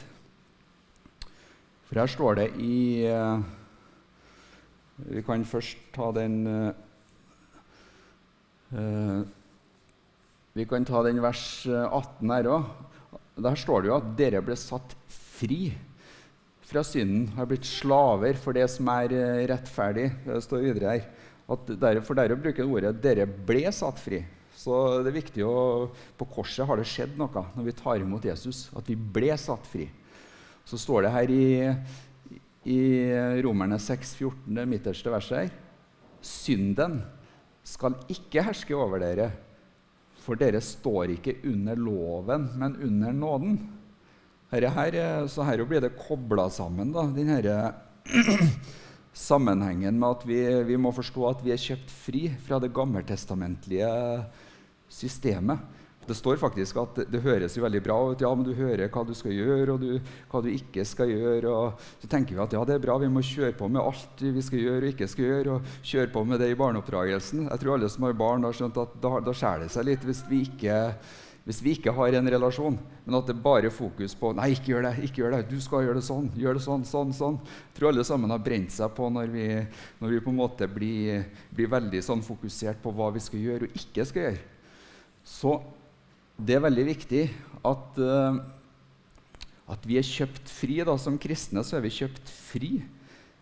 For 1.89 2.01
her 2.01 2.09
står 2.09 2.39
det 2.39 2.47
i 2.63 3.05
uh, 3.09 3.41
Vi 5.11 5.21
kan 5.27 5.45
først 5.45 5.77
ta 5.93 6.09
den 6.15 6.41
uh, 8.71 9.21
Vi 10.57 10.65
kan 10.69 10.85
ta 10.87 11.03
den 11.05 11.21
vers 11.21 11.45
18 11.67 12.33
her 12.33 12.51
òg. 12.57 12.73
Der 13.41 13.55
står 13.57 13.81
det 13.81 13.89
jo 13.91 13.97
at 14.01 14.11
dere 14.19 14.41
ble 14.45 14.57
satt 14.59 14.97
fri 15.11 15.71
fra 16.71 16.83
synden, 16.87 17.27
har 17.35 17.49
blitt 17.49 17.67
slaver 17.67 18.37
for 18.39 18.55
det 18.55 18.67
som 18.71 18.87
er 18.93 19.13
eh, 19.15 19.45
rettferdig. 19.51 20.07
Det 20.23 20.39
står 20.45 20.63
videre 20.63 20.93
her. 20.95 21.09
At 21.51 21.71
der, 21.81 21.99
for 22.05 22.15
der 22.15 22.31
å 22.31 22.39
bruke 22.39 22.63
ordet 22.63 22.93
'dere 23.03 23.27
ble 23.27 23.65
satt 23.75 23.99
fri'. 23.99 24.23
Så 24.55 25.01
det 25.01 25.09
er 25.09 25.17
viktig 25.17 25.43
å, 25.47 25.89
På 26.17 26.27
korset 26.29 26.67
har 26.67 26.77
det 26.77 26.85
skjedd 26.87 27.17
noe 27.17 27.43
når 27.55 27.65
vi 27.65 27.75
tar 27.75 27.99
imot 27.99 28.25
Jesus. 28.25 28.69
At 28.77 28.87
vi 28.87 28.95
ble 28.95 29.33
satt 29.39 29.65
fri. 29.67 29.89
Så 30.65 30.77
står 30.77 31.03
det 31.03 31.15
her 31.15 31.33
i, 31.33 31.45
i 32.69 32.79
Romerne 33.41 33.79
6,14, 33.81 34.53
det 34.55 34.67
midterste 34.69 35.11
verset 35.11 35.37
her 35.39 35.51
Synden 36.21 36.99
skal 37.65 37.95
ikke 38.13 38.43
herske 38.45 38.75
over 38.77 39.01
dere, 39.01 39.31
for 40.21 40.37
dere 40.37 40.61
står 40.61 41.15
ikke 41.15 41.39
under 41.49 41.79
loven, 41.81 42.45
men 42.61 42.77
under 42.85 43.15
nåden. 43.17 43.55
Her, 44.51 44.67
her, 44.75 44.95
så 45.31 45.45
her 45.47 45.61
blir 45.63 45.79
det 45.79 45.93
kobla 45.95 46.49
sammen, 46.51 46.89
da, 46.91 47.05
denne 47.15 47.39
sammenhengen 49.15 49.95
med 49.99 50.09
at 50.09 50.25
vi, 50.27 50.39
vi, 50.67 50.75
må 50.75 50.91
forstå 50.95 51.27
at 51.29 51.45
vi 51.45 51.53
er 51.53 51.61
kjøpt 51.61 51.93
fri 51.93 52.25
fra 52.43 52.59
det 52.59 52.73
gammeltestamentlige 52.75 53.91
systemet. 54.91 55.79
Det 56.03 56.17
står 56.17 56.41
faktisk 56.41 56.81
at 56.81 56.99
det 57.13 57.21
høres 57.23 57.55
jo 57.55 57.63
veldig 57.63 57.81
bra 57.85 57.95
ut. 58.09 58.19
Ja, 58.19 58.33
men 58.35 58.43
du 58.43 58.51
hører 58.57 58.89
hva 58.91 59.05
du 59.07 59.13
skal 59.15 59.37
gjøre, 59.37 59.75
og 59.75 59.83
du, 59.85 60.13
hva 60.31 60.43
du 60.43 60.49
ikke 60.51 60.83
skal 60.89 61.13
gjøre. 61.13 61.47
og 61.47 62.01
Så 62.01 62.09
tenker 62.11 62.35
vi 62.35 62.43
at 62.43 62.55
ja, 62.57 62.67
det 62.67 62.75
er 62.75 62.83
bra, 62.83 62.97
vi 62.99 63.11
må 63.13 63.23
kjøre 63.23 63.55
på 63.55 63.69
med 63.71 63.83
alt 63.85 64.23
vi 64.25 64.43
skal 64.43 64.65
gjøre 64.65 64.81
og 64.81 64.91
ikke 64.91 65.07
skal 65.13 65.29
gjøre. 65.29 65.55
Og 65.55 65.81
kjøre 65.93 66.11
på 66.11 66.25
med 66.27 66.43
det 66.43 66.51
i 66.51 66.59
barneoppdragelsen. 66.59 67.47
Jeg 67.47 67.63
tror 67.63 67.77
alle 67.77 67.91
som 67.93 68.09
har 68.09 68.19
barn, 68.19 68.43
har 68.49 68.57
skjønt 68.57 68.83
at 68.83 68.99
da, 68.99 69.17
da 69.23 69.35
skjærer 69.37 69.67
det 69.69 69.75
seg 69.77 69.87
litt 69.93 70.07
hvis 70.09 70.25
vi 70.27 70.43
ikke 70.49 70.79
hvis 71.41 71.61
vi 71.65 71.73
ikke 71.73 71.93
har 71.97 72.13
en 72.13 72.29
relasjon, 72.29 72.75
men 72.77 73.17
at 73.17 73.29
det 73.31 73.41
bare 73.41 73.65
er 73.71 73.73
fokus 73.73 74.13
på 74.17 74.29
Nei, 74.37 74.51
ikke 74.53 74.75
gjør 74.75 74.85
det, 74.85 74.91
ikke 75.07 75.23
gjør 75.23 75.33
det, 75.33 75.41
du 75.49 75.57
skal 75.63 75.87
gjøre 75.87 75.97
det 75.97 76.05
sånn, 76.05 76.27
gjør 76.37 76.59
det 76.59 76.63
sånn, 76.67 76.85
sånn, 76.85 77.13
sånn. 77.17 77.39
Jeg 77.41 77.77
tror 77.79 77.89
alle 77.89 78.05
sammen 78.05 78.33
har 78.33 78.43
brent 78.45 78.73
seg 78.75 78.93
på 78.93 79.09
når 79.09 79.33
vi, 79.33 79.47
når 80.03 80.13
vi 80.13 80.21
på 80.21 80.29
en 80.29 80.37
måte 80.37 80.69
blir, 80.69 81.25
blir, 81.49 81.71
veldig 81.71 82.03
sånn 82.05 82.21
fokusert 82.25 82.81
på 82.83 82.93
hva 82.93 83.09
vi 83.15 83.23
skal 83.25 83.41
gjøre 83.41 83.69
og 83.69 83.81
ikke 83.81 84.05
skal 84.05 84.27
gjøre. 84.27 84.43
Så 85.25 85.57
det 86.37 86.59
er 86.59 86.65
veldig 86.67 86.87
viktig 86.91 87.23
at, 87.65 87.97
uh, 87.97 88.37
at 89.73 89.89
vi 89.89 89.97
er 89.97 90.05
kjøpt 90.05 90.53
fri. 90.53 90.77
da, 90.85 90.93
Som 91.01 91.17
kristne 91.21 91.65
så 91.65 91.79
er 91.79 91.87
vi 91.87 91.95
kjøpt 91.97 92.29
fri 92.29 92.71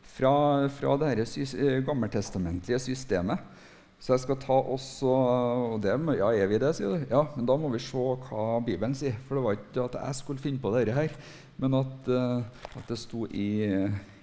fra, 0.07 0.67
fra 0.71 0.95
dette 1.03 1.27
sy 1.27 1.43
gammeltestamentlige 1.83 2.79
systemet. 2.87 3.43
Så 3.99 4.13
jeg 4.13 4.21
skal 4.23 4.37
ta 4.39 4.55
også, 4.55 5.11
og 5.11 5.81
det, 5.83 5.91
Ja, 6.15 6.31
er 6.31 6.47
vi 6.47 6.57
det, 6.57 6.71
sier 6.75 6.87
du? 6.95 7.05
Ja, 7.11 7.25
men 7.35 7.45
da 7.45 7.57
må 7.59 7.67
vi 7.73 7.81
se 7.83 7.99
hva 7.99 8.61
Bibelen 8.63 8.95
sier. 8.95 9.17
For 9.27 9.35
det 9.35 9.43
var 9.43 9.57
ikke 9.57 9.87
at 9.89 9.97
jeg 9.99 10.15
skulle 10.15 10.39
finne 10.39 10.61
på 10.63 10.71
dette 10.71 10.95
her, 10.95 11.11
men 11.59 11.75
at, 11.75 12.07
at 12.79 12.85
det 12.87 12.97
sto 12.97 13.25
i, 13.27 13.67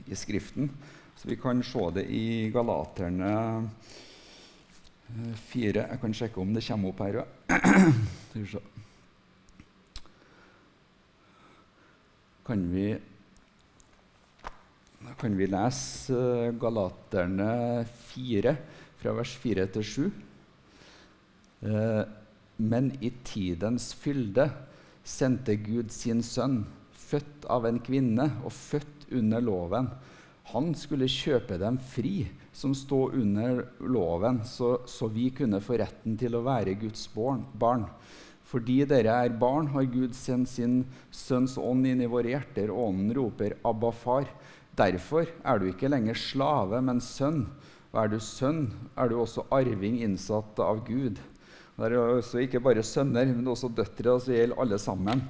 i, 0.06 0.16
Skriften. 0.16 0.70
Så 1.16 1.28
vi 1.28 1.36
kan 1.36 1.60
se 1.62 1.90
det 1.92 2.06
i 2.08 2.48
Galaterne 2.54 3.68
4. 5.52 5.84
Jeg 5.84 6.00
kan 6.00 6.16
sjekke 6.16 6.40
om 6.40 6.54
det 6.56 6.64
kommer 6.64 6.94
opp 6.94 7.04
her 7.04 7.20
òg. 7.20 7.28
Kan 12.46 12.60
vi, 12.70 12.92
kan 15.18 15.32
vi 15.34 15.48
lese 15.50 16.52
Galaterne 16.62 17.82
4 18.14 18.52
fra 19.00 19.14
vers 19.16 19.34
4 19.42 19.66
til 19.74 19.86
7. 19.90 20.06
Eh, 21.66 22.02
men 22.56 22.90
i 23.04 23.12
tidens 23.26 23.92
fylde 23.96 24.48
sendte 25.06 25.58
Gud 25.60 25.92
sin 25.94 26.22
sønn, 26.24 26.64
født 26.92 27.46
av 27.52 27.68
en 27.68 27.80
kvinne 27.84 28.30
og 28.42 28.52
født 28.54 29.08
under 29.14 29.44
loven. 29.44 29.90
Han 30.52 30.70
skulle 30.78 31.10
kjøpe 31.10 31.58
dem 31.58 31.78
fri, 31.82 32.28
som 32.54 32.74
stod 32.74 33.16
under 33.18 33.64
loven, 33.82 34.40
så, 34.46 34.76
så 34.88 35.08
vi 35.12 35.28
kunne 35.34 35.60
få 35.62 35.80
retten 35.82 36.14
til 36.18 36.38
å 36.38 36.44
være 36.46 36.78
Guds 36.80 37.08
barn. 37.12 37.86
Fordi 38.46 38.78
dere 38.86 39.16
er 39.26 39.38
barn, 39.40 39.72
har 39.74 39.88
Gud 39.90 40.14
sendt 40.14 40.52
sin 40.52 40.84
Sønns 41.10 41.56
ånd 41.58 41.88
inn 41.90 42.04
i 42.04 42.10
våre 42.10 42.30
hjerter, 42.30 42.70
og 42.70 42.92
ånden 42.92 43.14
roper 43.18 43.56
'Abba, 43.58 43.90
far'. 43.90 44.30
Derfor 44.76 45.26
er 45.42 45.58
du 45.58 45.66
ikke 45.70 45.90
lenger 45.90 46.14
slave, 46.14 46.80
men 46.84 47.00
sønn. 47.00 47.46
Og 47.96 48.02
er 48.02 48.10
du 48.12 48.18
sønn, 48.20 48.66
er 48.92 49.08
du 49.08 49.16
også 49.16 49.46
arving 49.56 50.02
innsatt 50.04 50.58
av 50.60 50.82
Gud. 50.84 51.16
Det 51.16 51.86
er 51.88 51.94
også 51.96 52.42
ikke 52.44 52.60
bare 52.60 52.82
sønner, 52.84 53.30
men 53.32 53.46
også 53.48 53.70
døtre. 53.72 54.12
Altså 54.12 54.32
det 54.34 54.40
gjelder 54.42 54.60
alle 54.60 54.78
sammen. 54.80 55.22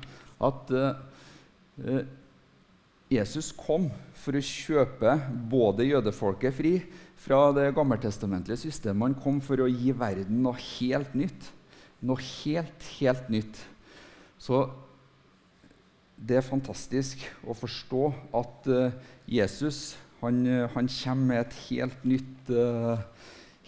At 0.42 0.72
uh, 0.74 2.00
Jesus 3.07 3.52
kom 3.55 3.87
for 4.18 4.35
å 4.35 4.42
kjøpe 4.42 5.12
både 5.46 5.87
jødefolket 5.87 6.57
fri 6.57 6.72
fra 7.22 7.52
det 7.55 7.68
gammeltestamentlige 7.76 8.64
systemet. 8.64 9.12
Han 9.12 9.22
kom 9.22 9.38
for 9.46 9.62
å 9.62 9.68
gi 9.70 9.94
verden 9.94 10.42
noe 10.42 10.59
helt 10.59 11.14
nytt. 11.14 11.52
Noe 12.02 12.18
helt, 12.18 12.88
helt 12.98 13.31
nytt. 13.31 13.61
Så 14.42 14.64
det 16.18 16.40
er 16.40 16.50
fantastisk 16.50 17.22
å 17.46 17.55
forstå 17.55 18.11
at 18.42 18.68
uh, 18.74 18.98
Jesus 19.31 19.94
han, 20.26 20.46
eh, 20.46 20.68
han, 20.74 20.88
kommer 20.88 21.26
med 21.30 21.40
et 21.44 21.56
helt 21.68 22.04
nytt, 22.04 22.50
uh, 22.50 22.98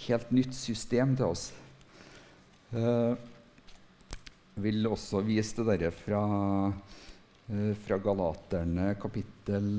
helt 0.08 0.30
nytt 0.34 0.54
system 0.56 1.14
til 1.18 1.30
oss. 1.30 1.48
Uh, 2.72 3.14
jeg 4.58 4.64
vil 4.66 4.90
også 4.90 5.22
vise 5.26 5.62
det 5.62 5.78
der 5.84 5.94
fra, 5.94 6.22
uh, 6.72 7.72
fra 7.86 8.00
Galaterne 8.02 8.90
kapittel 9.00 9.70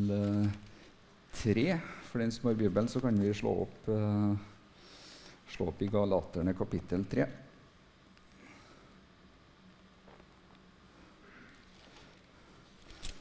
3. 1.43 1.67
For 2.09 2.23
den 2.23 2.31
som 2.33 2.49
har 2.49 2.57
Bibelen, 2.57 2.87
så 2.89 3.03
kan 3.03 3.19
vi 3.21 3.35
slå 3.37 3.51
opp, 3.67 3.89
slå 5.53 5.67
opp 5.69 5.83
i 5.85 5.91
Galaterne 5.93 6.55
kapittel 6.57 7.03
3. 7.05 7.27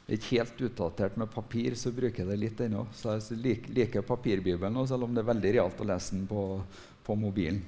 ikke 0.09 0.39
helt 0.39 0.61
utdatert 0.65 1.19
med 1.21 1.29
papir, 1.29 1.75
så 1.77 1.93
bruker 1.93 2.23
jeg 2.23 2.31
det 2.31 2.39
litt 2.41 2.61
ennå. 2.65 2.87
Så 2.97 3.19
jeg 3.19 3.37
liker, 3.45 3.75
liker 3.77 4.07
papirbibelen 4.09 4.73
nå, 4.73 4.87
selv 4.89 5.05
om 5.05 5.13
det 5.13 5.21
er 5.21 5.29
veldig 5.35 5.53
realt 5.59 5.83
å 5.85 5.89
lese 5.91 6.17
den 6.17 6.25
på, 6.31 6.45
på 7.05 7.17
mobilen. 7.19 7.61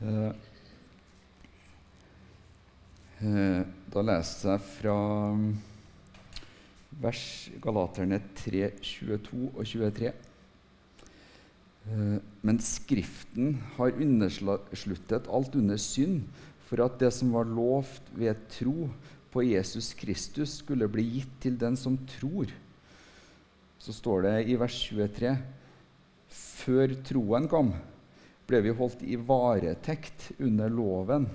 Uh, 0.00 0.32
uh, 3.20 3.60
da 3.92 4.06
leser 4.08 4.54
jeg 4.54 4.64
fra 4.78 4.96
um, 5.36 5.44
vers 7.02 7.26
Galaterne 7.60 8.22
3, 8.40 8.64
22 8.80 9.44
og 9.52 9.62
23. 9.68 10.14
Uh, 11.82 11.92
eh, 11.92 12.18
men 12.40 12.64
Skriften 12.64 13.58
har 13.76 14.00
undersluttet 14.00 15.28
alt 15.28 15.60
under 15.60 15.80
synd, 15.82 16.24
for 16.70 16.86
at 16.86 16.96
det 17.02 17.12
som 17.12 17.36
var 17.36 17.52
lovt 17.52 18.08
ved 18.16 18.48
tro, 18.56 18.88
på 19.32 19.44
Jesus 19.46 19.92
Kristus 19.96 20.58
skulle 20.60 20.90
bli 20.92 21.04
gitt 21.16 21.38
til 21.42 21.56
den 21.60 21.76
som 21.78 21.96
tror. 22.18 22.50
Så 23.80 23.94
står 23.96 24.26
det 24.26 24.34
i 24.52 24.58
vers 24.60 24.76
23.: 24.90 25.32
Før 26.28 26.94
troen 27.08 27.48
kom, 27.50 27.72
ble 28.46 28.60
vi 28.66 28.74
holdt 28.76 29.02
i 29.02 29.16
varetekt 29.16 30.30
under 30.38 30.70
loven, 30.70 31.26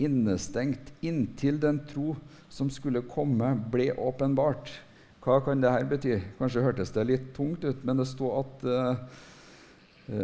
innestengt 0.00 0.92
inntil 1.06 1.60
den 1.62 1.80
tro 1.88 2.16
som 2.50 2.70
skulle 2.72 3.06
komme, 3.08 3.54
ble 3.70 3.92
åpenbart. 3.94 4.72
Hva 5.20 5.38
kan 5.44 5.60
dette 5.60 5.88
bety? 5.88 6.18
Kanskje 6.38 6.64
hørtes 6.64 6.92
det 6.96 7.06
litt 7.06 7.32
tungt 7.36 7.64
ut, 7.64 7.84
men 7.84 8.00
det 8.00 8.08
står 8.08 8.38
at 8.40 8.62
uh, 8.64 10.22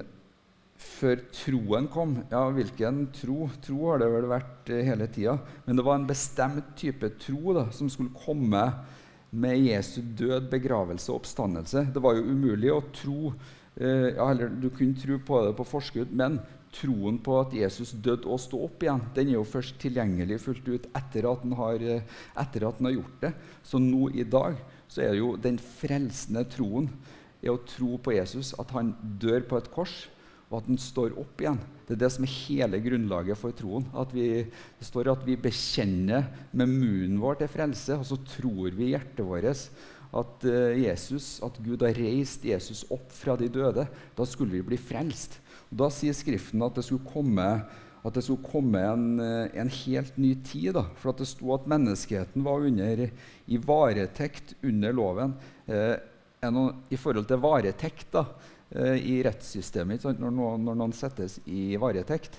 før 0.77 1.21
troen 1.35 1.89
kom. 1.93 2.19
Ja, 2.31 2.45
hvilken 2.53 3.07
tro? 3.17 3.47
Tro 3.65 3.79
har 3.91 4.03
det 4.03 4.11
vel 4.13 4.29
vært 4.31 4.73
eh, 4.73 4.85
hele 4.87 5.09
tida. 5.13 5.37
Men 5.67 5.79
det 5.79 5.87
var 5.87 5.99
en 5.99 6.09
bestemt 6.09 6.75
type 6.79 7.11
tro 7.23 7.57
da, 7.57 7.67
som 7.75 7.91
skulle 7.93 8.15
komme 8.17 8.65
med 9.37 9.61
Jesu 9.67 10.01
død, 10.17 10.51
begravelse 10.53 11.11
og 11.11 11.23
oppstandelse. 11.23 11.89
Det 11.93 12.03
var 12.03 12.17
jo 12.17 12.29
umulig 12.29 12.71
å 12.73 12.85
tro 12.95 13.33
eh, 13.33 14.13
ja, 14.17 14.29
eller 14.31 14.53
Du 14.53 14.71
kunne 14.71 14.97
tro 15.01 15.19
på 15.19 15.43
det 15.47 15.57
på 15.59 15.69
forskudd, 15.69 16.15
men 16.17 16.39
troen 16.77 17.19
på 17.25 17.39
at 17.41 17.55
Jesus 17.57 17.95
døde 18.05 18.29
og 18.29 18.41
sto 18.43 18.61
opp 18.67 18.83
igjen, 18.85 19.01
den 19.17 19.31
er 19.31 19.39
jo 19.39 19.47
først 19.49 19.79
tilgjengelig 19.81 20.43
fullt 20.43 20.67
ut 20.69 20.89
etter 20.99 21.29
at 21.31 21.45
han 21.45 21.55
har, 21.57 21.81
eh, 21.81 22.17
har 22.37 22.91
gjort 22.93 23.21
det. 23.23 23.33
Så 23.65 23.81
nå 23.81 24.11
i 24.13 24.25
dag 24.25 24.59
så 24.89 25.03
er 25.03 25.15
det 25.15 25.23
jo 25.23 25.37
den 25.37 25.59
frelsende 25.59 26.45
troen 26.53 26.91
er 27.43 27.55
å 27.55 27.63
tro 27.65 27.97
på 27.99 28.13
Jesus, 28.17 28.55
at 28.59 28.71
han 28.77 28.95
dør 29.21 29.41
på 29.49 29.57
et 29.57 29.71
kors 29.73 30.07
og 30.47 30.61
at 30.61 30.69
den 30.69 30.79
står 30.79 31.17
opp 31.19 31.43
igjen. 31.43 31.59
Det 31.87 31.97
er 31.97 32.03
det 32.05 32.11
som 32.15 32.27
er 32.27 32.35
hele 32.35 32.81
grunnlaget 32.83 33.39
for 33.39 33.55
troen. 33.55 33.87
At 33.99 34.13
vi, 34.15 34.45
det 34.47 34.87
står 34.87 35.11
at 35.11 35.25
vi 35.27 35.39
bekjenner 35.39 36.29
med 36.55 36.71
munnen 36.71 37.19
vår 37.23 37.41
til 37.41 37.51
frelse, 37.51 37.99
og 37.99 38.07
så 38.07 38.19
tror 38.37 38.75
vi 38.75 38.89
i 38.89 38.93
hjertet 38.95 39.27
vårt 39.27 39.51
at 40.17 40.47
uh, 40.47 40.71
Jesus, 40.79 41.37
at 41.45 41.59
Gud 41.61 41.83
har 41.85 41.99
reist 41.99 42.45
Jesus 42.47 42.85
opp 42.95 43.11
fra 43.13 43.35
de 43.39 43.51
døde. 43.53 43.87
Da 44.17 44.27
skulle 44.29 44.55
vi 44.55 44.65
bli 44.65 44.79
frelst. 44.81 45.41
Og 45.73 45.83
da 45.83 45.91
sier 45.93 46.15
Skriften 46.17 46.63
at 46.65 46.79
det 46.79 46.87
skulle 46.87 47.11
komme, 47.11 47.49
det 48.07 48.23
skulle 48.23 48.47
komme 48.47 48.81
en, 48.87 49.07
uh, 49.19 49.51
en, 49.51 49.71
helt 49.83 50.19
ny 50.19 50.37
tid. 50.47 50.73
Da, 50.79 50.87
for 51.03 51.17
det 51.19 51.27
sto 51.29 51.51
at 51.59 51.67
menneskeheten 51.69 52.47
var 52.47 52.67
under, 52.71 53.09
i 53.51 53.59
varetekt 53.59 54.55
under 54.63 54.95
loven. 54.95 55.35
Uh, 55.67 55.97
I 56.47 56.99
forhold 57.01 57.27
til 57.27 57.43
varetekt 57.43 58.13
da, 58.15 58.29
Eh, 58.31 58.56
i 58.75 59.21
rettssystemet 59.23 60.03
når 60.19 60.33
noen, 60.35 60.65
når 60.67 60.79
noen, 60.81 60.95
settes 60.97 61.37
i 61.47 61.77
varetekt. 61.79 62.35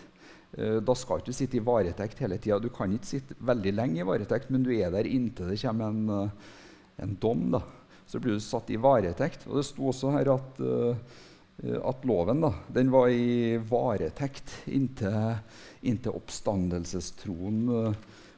Eh, 0.55 0.79
da 0.81 0.95
skal 0.95 1.19
du 1.19 1.27
ikke 1.27 1.37
sitte 1.37 1.59
i 1.59 1.63
varetekt 1.63 2.21
hele 2.23 2.37
tida. 2.39 2.59
Du 2.61 2.69
kan 2.73 2.93
ikke 2.93 3.09
sitte 3.09 3.37
veldig 3.45 3.73
lenge 3.75 4.01
i 4.01 4.07
varetekt, 4.07 4.51
men 4.53 4.63
du 4.63 4.71
er 4.75 4.93
der 4.93 5.09
inntil 5.09 5.51
det 5.51 5.59
kommer 5.61 5.91
en, 5.91 6.09
eh, 6.09 6.53
en 7.03 7.15
dom. 7.19 7.49
Da. 7.51 7.61
Så 8.07 8.21
blir 8.23 8.37
du 8.37 8.43
satt 8.43 8.69
i 8.71 8.79
varetekt. 8.79 9.47
Og 9.47 9.59
det 9.59 9.65
sto 9.67 9.89
også 9.91 10.13
her 10.15 10.31
at, 10.31 10.61
at 11.59 12.05
loven 12.07 12.39
da, 12.39 12.53
var 12.93 13.09
i 13.11 13.57
varetekt 13.57 14.53
inntil, 14.71 15.35
inntil 15.83 16.15
oppstandelsestroen 16.15 17.93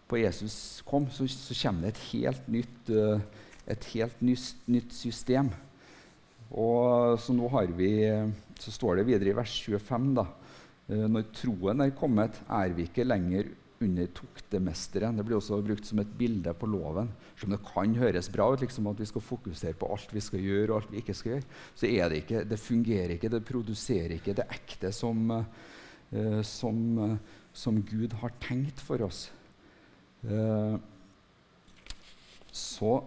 på 0.09 0.17
Jesus 0.17 0.81
kom. 0.89 1.05
Så, 1.13 1.27
så, 1.29 1.53
kommer 1.61 1.85
det 1.85 1.93
et 1.93 2.03
helt 2.15 2.47
nytt, 2.49 2.89
et 3.69 3.85
helt 3.93 4.21
nytt, 4.25 4.65
nytt 4.65 4.97
system. 4.97 5.53
Og 6.49 7.19
så 7.21 7.35
nå 7.35 7.49
har 7.53 7.69
vi, 7.77 7.91
så 8.57 8.73
står 8.73 8.99
det 8.99 9.09
videre 9.09 9.33
i 9.33 9.37
vers 9.37 9.53
25 9.61 10.13
da, 10.17 10.25
eh, 10.89 11.05
Når 11.05 11.29
troen 11.35 11.85
er 11.85 11.97
kommet, 11.97 12.41
er 12.49 12.73
vi 12.73 12.87
ikke 12.89 13.05
lenger 13.05 13.51
under 13.79 14.09
toktemesteren. 14.11 15.15
Det 15.15 15.23
blir 15.27 15.37
også 15.37 15.61
brukt 15.63 15.87
som 15.87 16.01
et 16.01 16.11
bilde 16.19 16.51
på 16.57 16.67
loven. 16.67 17.11
Som 17.39 17.53
det 17.53 17.61
kan 17.63 17.93
høres 17.95 18.27
bra 18.31 18.49
ut 18.51 18.63
liksom 18.63 18.89
at 18.91 18.99
vi 18.99 19.07
skal 19.07 19.23
fokusere 19.23 19.77
på 19.79 19.87
alt 19.93 20.11
vi 20.11 20.23
skal 20.23 20.43
gjøre, 20.43 20.69
og 20.71 20.81
alt 20.81 20.91
vi 20.91 20.99
ikke 21.03 21.15
skal 21.15 21.35
gjøre, 21.35 21.47
så 21.79 21.87
er 21.87 22.09
det 22.09 22.23
ikke, 22.23 22.43
det 22.49 22.59
fungerer 22.59 23.15
ikke, 23.15 23.31
det 23.31 23.45
produserer 23.47 24.15
ikke 24.17 24.35
det 24.35 24.47
ekte 24.51 24.91
som, 24.91 25.31
uh, 25.31 26.41
som, 26.43 26.81
som 27.53 27.79
Gud 27.87 28.17
har 28.19 28.35
tenkt 28.43 28.83
for 28.83 29.05
oss. 29.07 29.29
Uh, 30.27 30.75
så 32.51 32.99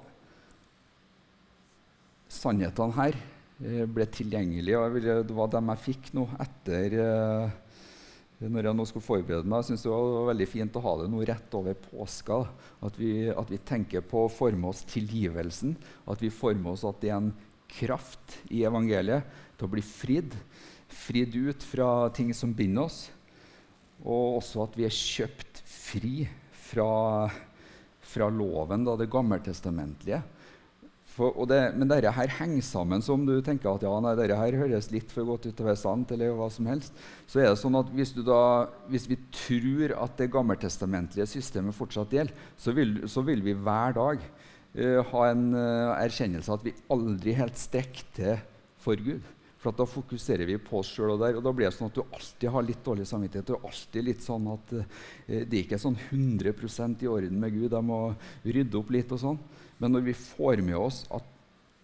sannhetene 2.43 2.97
her 2.99 3.19
ble 3.95 4.07
tilgjengelige. 4.11 4.79
og 4.79 4.97
Det 5.29 5.37
var 5.37 5.53
dem 5.53 5.71
jeg 5.73 5.85
fikk 5.87 6.11
nå 6.17 6.27
etter, 6.43 6.97
når 8.43 8.67
jeg 8.69 8.75
nå 8.79 8.87
skulle 8.89 9.07
forberede 9.07 9.47
meg, 9.47 9.63
Jeg 9.63 9.71
synes 9.71 9.85
det 9.85 9.93
var 9.93 10.27
veldig 10.33 10.49
fint 10.51 10.77
å 10.77 10.83
ha 10.83 10.97
det 10.99 11.09
nå 11.13 11.23
rett 11.29 11.55
over 11.55 11.79
påska. 11.79 12.41
At 12.83 12.99
vi, 12.99 13.31
at 13.31 13.51
vi 13.51 13.59
tenker 13.59 14.03
på 14.03 14.25
å 14.25 14.33
forme 14.33 14.73
oss 14.73 14.83
tilgivelsen. 14.91 15.77
At 16.11 16.23
vi 16.23 16.33
former 16.35 16.75
oss 16.75 16.85
at 16.89 16.99
det 17.01 17.13
er 17.13 17.21
en 17.21 17.33
kraft 17.71 18.39
i 18.51 18.65
evangeliet 18.67 19.23
til 19.57 19.69
å 19.69 19.73
bli 19.73 19.85
fridd. 19.87 20.35
Fridd 20.91 21.37
ut 21.39 21.63
fra 21.63 22.11
ting 22.17 22.35
som 22.35 22.55
binder 22.55 22.89
oss. 22.89 23.07
Og 24.03 24.41
også 24.41 24.67
at 24.67 24.77
vi 24.77 24.89
er 24.89 24.97
kjøpt 24.97 25.63
fri 25.69 26.27
fra, 26.73 27.31
fra 28.03 28.31
loven, 28.33 28.89
da, 28.89 28.99
det 28.99 29.11
gammeltestamentlige. 29.13 30.23
For, 31.13 31.45
det, 31.45 31.59
men 31.77 31.91
dette 31.91 32.13
her 32.17 32.31
henger 32.39 32.65
sammen 32.65 33.03
så 33.05 33.19
om 33.19 33.27
du 33.29 33.35
tenker 33.45 33.69
at 33.69 33.83
ja, 33.85 33.93
nei, 34.01 34.15
dette 34.17 34.39
her 34.39 34.57
høres 34.63 34.89
litt 34.95 35.11
for 35.13 35.29
godt 35.29 35.45
ut 35.45 35.51
til 35.51 35.67
å 35.67 35.69
være 35.69 35.81
sant. 35.81 36.15
eller 36.15 36.33
hva 36.39 36.49
som 36.53 36.69
helst, 36.71 36.97
så 37.29 37.43
er 37.43 37.51
det 37.51 37.59
sånn 37.61 37.77
at 37.77 37.91
Hvis, 37.93 38.15
da, 38.25 38.39
hvis 38.89 39.09
vi 39.11 39.19
tror 39.35 39.93
at 40.07 40.17
det 40.17 40.31
gammeltestamentlige 40.33 41.29
systemet 41.29 41.77
fortsatt 41.77 42.15
gjelder, 42.17 42.47
så 42.57 42.73
vil, 42.77 43.03
så 43.13 43.25
vil 43.27 43.45
vi 43.45 43.53
hver 43.53 43.93
dag 43.99 44.25
uh, 44.25 45.01
ha 45.11 45.27
en 45.29 45.45
uh, 45.53 45.93
erkjennelse 45.99 46.49
av 46.49 46.63
at 46.63 46.71
vi 46.71 46.77
aldri 46.95 47.35
helt 47.37 47.61
strekker 47.61 48.09
til 48.17 48.39
for 48.81 48.97
Gud. 48.97 49.27
For 49.63 49.77
Da 49.77 49.85
fokuserer 49.87 50.49
vi 50.49 50.57
på 50.59 50.81
oss 50.81 50.95
sjøl. 50.95 51.13
Og, 51.13 51.21
og 51.23 51.43
da 51.45 51.53
blir 51.53 51.69
det 51.69 51.75
sånn 51.77 51.93
at 51.93 51.99
du 51.99 52.07
alltid 52.07 52.49
har 52.55 52.65
litt 52.67 52.81
dårlig 52.87 53.05
samvittighet. 53.07 53.53
Du 53.53 53.69
alltid 53.69 54.09
litt 54.09 54.25
sånn 54.25 54.49
at 54.55 54.73
uh, 54.81 55.05
Det 55.29 55.67
er 55.69 55.83
sånn 55.83 56.01
100% 56.09 57.05
i 57.05 57.13
orden 57.13 57.37
med 57.45 57.53
Gud. 57.53 57.69
Jeg 57.69 57.89
må 57.93 58.01
rydde 58.49 58.81
opp 58.81 58.97
litt. 58.97 59.13
og 59.13 59.21
sånn. 59.21 59.45
Men 59.81 59.95
når 59.95 60.09
vi 60.11 60.17
får 60.17 60.63
med 60.65 60.79
oss 60.79 61.03
at, 61.13 61.29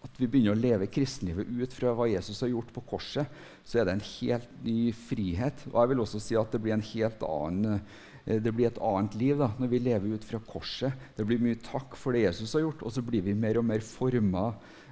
at, 0.03 0.11
vi 0.19 0.27
begynner 0.27 0.55
å 0.55 0.59
leve 0.59 0.89
kristenlivet 0.91 1.49
ut 1.49 1.75
fra 1.75 1.93
hva 1.95 2.07
Jesus 2.11 2.41
har 2.43 2.51
gjort 2.53 2.71
på 2.75 2.83
korset, 2.93 3.39
så 3.63 3.79
er 3.79 3.87
det 3.87 3.97
en 3.97 4.05
helt 4.05 4.53
ny 4.65 4.77
frihet. 4.95 5.65
Og 5.71 5.81
jeg 5.81 5.91
vil 5.93 6.05
også 6.05 6.23
si 6.23 6.37
at 6.39 6.53
det 6.55 6.61
blir, 6.63 6.77
annen, 6.77 7.81
eh, 8.25 8.39
det 8.39 8.53
blir 8.55 8.69
et 8.69 8.81
annet 8.91 9.19
liv 9.19 9.41
da, 9.41 9.51
når 9.59 9.73
vi 9.73 9.83
lever 9.89 10.15
ut 10.15 10.27
fra 10.27 10.41
korset. 10.43 11.09
Det 11.17 11.27
blir 11.27 11.43
mye 11.43 11.59
takk 11.63 11.97
for 11.99 12.15
det 12.15 12.27
Jesus 12.27 12.55
har 12.55 12.67
gjort, 12.67 12.85
og 12.85 12.95
så 12.95 13.03
blir 13.05 13.25
vi 13.25 13.37
mer 13.37 13.59
og 13.59 13.67
mer 13.67 13.83
forma 13.85 14.49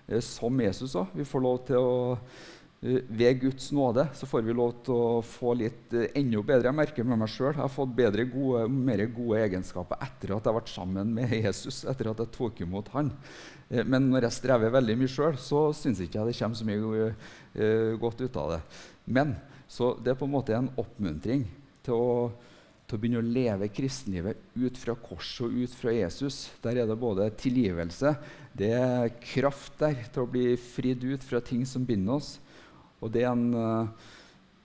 eh, 0.07 0.21
som 0.23 0.63
Jesus 0.63 0.97
òg. 0.99 1.15
Vi 1.15 1.27
får 1.27 1.45
lov 1.45 1.63
til 1.71 1.79
å 1.79 1.97
ved 2.79 3.39
Guds 3.41 3.71
nåde 3.73 4.03
så 4.13 4.27
får 4.29 4.43
vi 4.45 4.53
lov 4.53 4.75
til 4.85 4.93
å 4.93 5.21
få 5.25 5.55
litt 5.57 5.93
uh, 5.97 6.03
enda 6.13 6.43
bedre. 6.45 6.69
Jeg 6.69 6.77
merker 6.77 7.07
med 7.07 7.17
meg 7.23 7.31
sjøl 7.33 7.55
jeg 7.55 7.63
har 7.63 7.73
fått 7.73 7.95
bedre 7.97 8.27
gode, 8.29 8.67
mer 8.69 9.01
gode 9.09 9.39
egenskaper 9.47 10.03
etter 10.05 10.35
at 10.35 10.45
jeg 10.45 10.57
ble 10.59 10.73
sammen 10.73 11.13
med 11.17 11.33
Jesus. 11.47 11.81
etter 11.89 12.11
at 12.11 12.21
jeg 12.21 12.33
tok 12.37 12.61
imot 12.67 12.91
han. 12.93 13.09
Uh, 13.71 13.81
men 13.81 14.11
når 14.11 14.27
jeg 14.27 14.37
strever 14.37 14.75
veldig 14.77 14.97
mye 15.01 15.13
sjøl, 15.15 15.39
så 15.41 15.67
syns 15.73 16.03
ikke 16.05 16.21
jeg 16.21 16.29
det 16.29 16.37
kommer 16.37 16.59
så 16.59 16.69
mye 16.69 17.95
godt 17.97 18.21
ut 18.21 18.35
av 18.37 18.51
det. 18.53 18.59
Men 19.09 19.33
så 19.67 19.95
det 19.97 20.13
er 20.13 20.19
på 20.19 20.27
en 20.27 20.35
måte 20.35 20.53
en 20.53 20.69
oppmuntring 20.77 21.47
til 21.87 21.97
å, 21.97 22.11
til 22.85 22.95
å 22.97 23.01
begynne 23.01 23.23
å 23.23 23.25
leve 23.25 23.71
kristenlivet 23.73 24.43
ut 24.53 24.77
fra 24.77 24.93
korset 25.01 25.47
og 25.47 25.63
ut 25.63 25.73
fra 25.75 25.95
Jesus. 25.95 26.43
Der 26.61 26.83
er 26.83 26.89
det 26.89 26.99
både 27.01 27.31
tilgivelse, 27.41 28.13
det 28.57 28.69
er 28.77 29.15
kraft 29.33 29.81
der 29.81 30.05
til 30.05 30.23
å 30.27 30.29
bli 30.29 30.51
fridd 30.61 31.03
ut 31.09 31.25
fra 31.25 31.41
ting 31.41 31.65
som 31.65 31.85
binder 31.87 32.21
oss. 32.21 32.37
Og 33.01 33.11
det 33.13 33.23
er 33.23 33.31
en, 33.31 33.53
eh, 33.53 34.09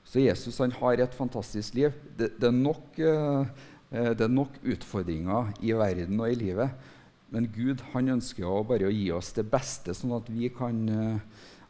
så 0.09 0.23
Jesus 0.23 0.59
han 0.62 0.75
har 0.79 1.01
et 1.01 1.14
fantastisk 1.16 1.77
liv. 1.79 1.92
Det, 2.16 2.33
det, 2.38 2.49
er 2.49 2.57
nok, 2.57 2.99
eh, 2.99 3.53
eh, 3.92 4.11
det, 4.16 4.27
er 4.27 4.33
nok, 4.33 4.59
utfordringer 4.62 5.53
i 5.61 5.75
verden 5.77 6.21
og 6.21 6.33
i 6.33 6.38
livet. 6.40 6.90
Men 7.33 7.49
Gud 7.53 7.81
han 7.95 8.14
ønsker 8.18 8.49
å 8.49 8.64
bare 8.68 8.88
å 8.88 8.92
gi 8.92 9.09
oss 9.14 9.33
det 9.37 9.47
beste, 9.49 9.95
sånn 9.97 10.12
at 10.18 10.27
vi 10.29 10.51
kan, 10.53 10.83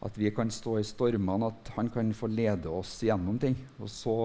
at 0.03 0.17
vi 0.19 0.33
kan 0.35 0.51
stå 0.51 0.81
i 0.81 0.87
stormene, 0.87 1.53
at 1.53 1.71
han 1.77 1.91
kan 1.95 2.11
få 2.19 2.27
lede 2.27 2.67
oss 2.67 2.97
gjennom 3.07 3.39
ting. 3.39 3.55
Og 3.79 3.87
så 3.91 4.17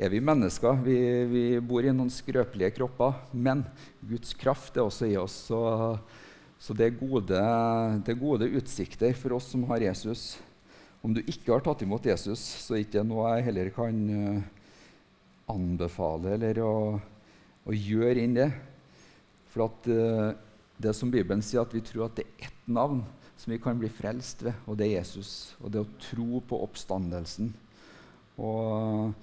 er 0.00 0.12
vi 0.12 0.20
mennesker. 0.24 0.82
Vi, 0.84 0.98
vi 1.30 1.44
bor 1.64 1.84
i 1.84 1.92
noen 1.92 2.12
skrøpelige 2.12 2.74
kropper. 2.76 3.16
Men 3.32 3.64
Guds 4.10 4.36
kraft 4.36 4.76
er 4.76 4.84
også 4.84 5.08
i 5.08 5.16
oss. 5.20 5.38
Så, 5.48 5.60
så 6.60 6.76
det, 6.76 6.90
er 6.90 7.00
gode, 7.00 7.40
det 8.04 8.12
er 8.12 8.20
gode 8.20 8.52
utsikter 8.60 9.16
for 9.16 9.36
oss 9.36 9.48
som 9.52 9.64
har 9.72 9.88
Jesus. 9.88 10.34
Om 11.00 11.14
du 11.16 11.22
ikke 11.24 11.54
har 11.54 11.62
tatt 11.64 11.80
imot 11.84 12.04
Jesus, 12.04 12.40
så 12.40 12.74
er 12.74 12.82
det 12.82 12.88
ikke 12.90 13.06
noe 13.08 13.30
jeg 13.32 13.46
heller 13.46 13.70
kan 13.72 14.00
uh, 14.12 14.42
anbefale 15.48 16.34
eller 16.36 16.60
å, 16.60 16.74
å, 17.64 17.72
gjøre 17.72 18.20
inn 18.20 18.36
det. 18.36 18.50
For 19.52 19.64
at 19.70 19.88
uh, 19.88 20.36
det 20.80 20.92
som 20.96 21.12
Bibelen 21.12 21.40
sier, 21.44 21.64
at 21.64 21.72
vi 21.72 21.80
tror 21.84 22.10
at 22.10 22.20
det 22.20 22.26
er 22.28 22.50
ett 22.50 22.68
navn 22.68 23.00
som 23.40 23.54
vi 23.54 23.60
kan 23.62 23.80
bli 23.80 23.88
frelst 23.88 24.44
ved, 24.44 24.56
og 24.68 24.76
det 24.76 24.90
er 24.90 24.98
Jesus. 24.98 25.54
Og 25.64 25.72
det 25.72 25.80
å 25.80 25.92
tro 26.04 26.42
på 26.44 26.60
oppstandelsen. 26.66 27.54
Og, 28.36 29.14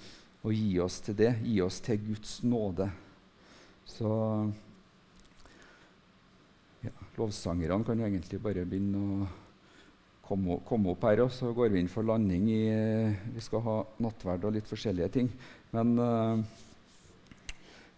og 0.41 0.53
gi 0.53 0.79
oss 0.81 0.97
til 1.05 1.17
det. 1.21 1.35
Gi 1.45 1.59
oss 1.61 1.77
til 1.85 2.01
Guds 2.09 2.39
nåde. 2.41 2.89
Så 3.85 4.09
ja, 6.81 6.93
Lovsangerne 7.17 7.85
kan 7.85 8.01
egentlig 8.01 8.41
bare 8.41 8.65
begynne 8.65 9.03
å 9.03 9.27
komme, 10.27 10.59
komme, 10.67 10.91
opp 10.91 11.07
her, 11.07 11.23
og 11.25 11.31
så 11.33 11.53
går 11.55 11.71
vi 11.73 11.81
inn 11.81 11.91
for 11.91 12.07
landing 12.07 12.47
i 12.51 12.61
Vi 13.35 13.43
skal 13.43 13.63
ha 13.65 13.79
nattverd 14.03 14.47
og 14.47 14.55
litt 14.57 14.69
forskjellige 14.69 15.09
ting. 15.15 15.31
Men 15.75 15.93
uh, 15.99 16.43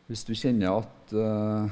hvis 0.10 0.26
du 0.26 0.34
kjenner 0.38 0.80
at 0.82 1.14
uh, 1.14 1.70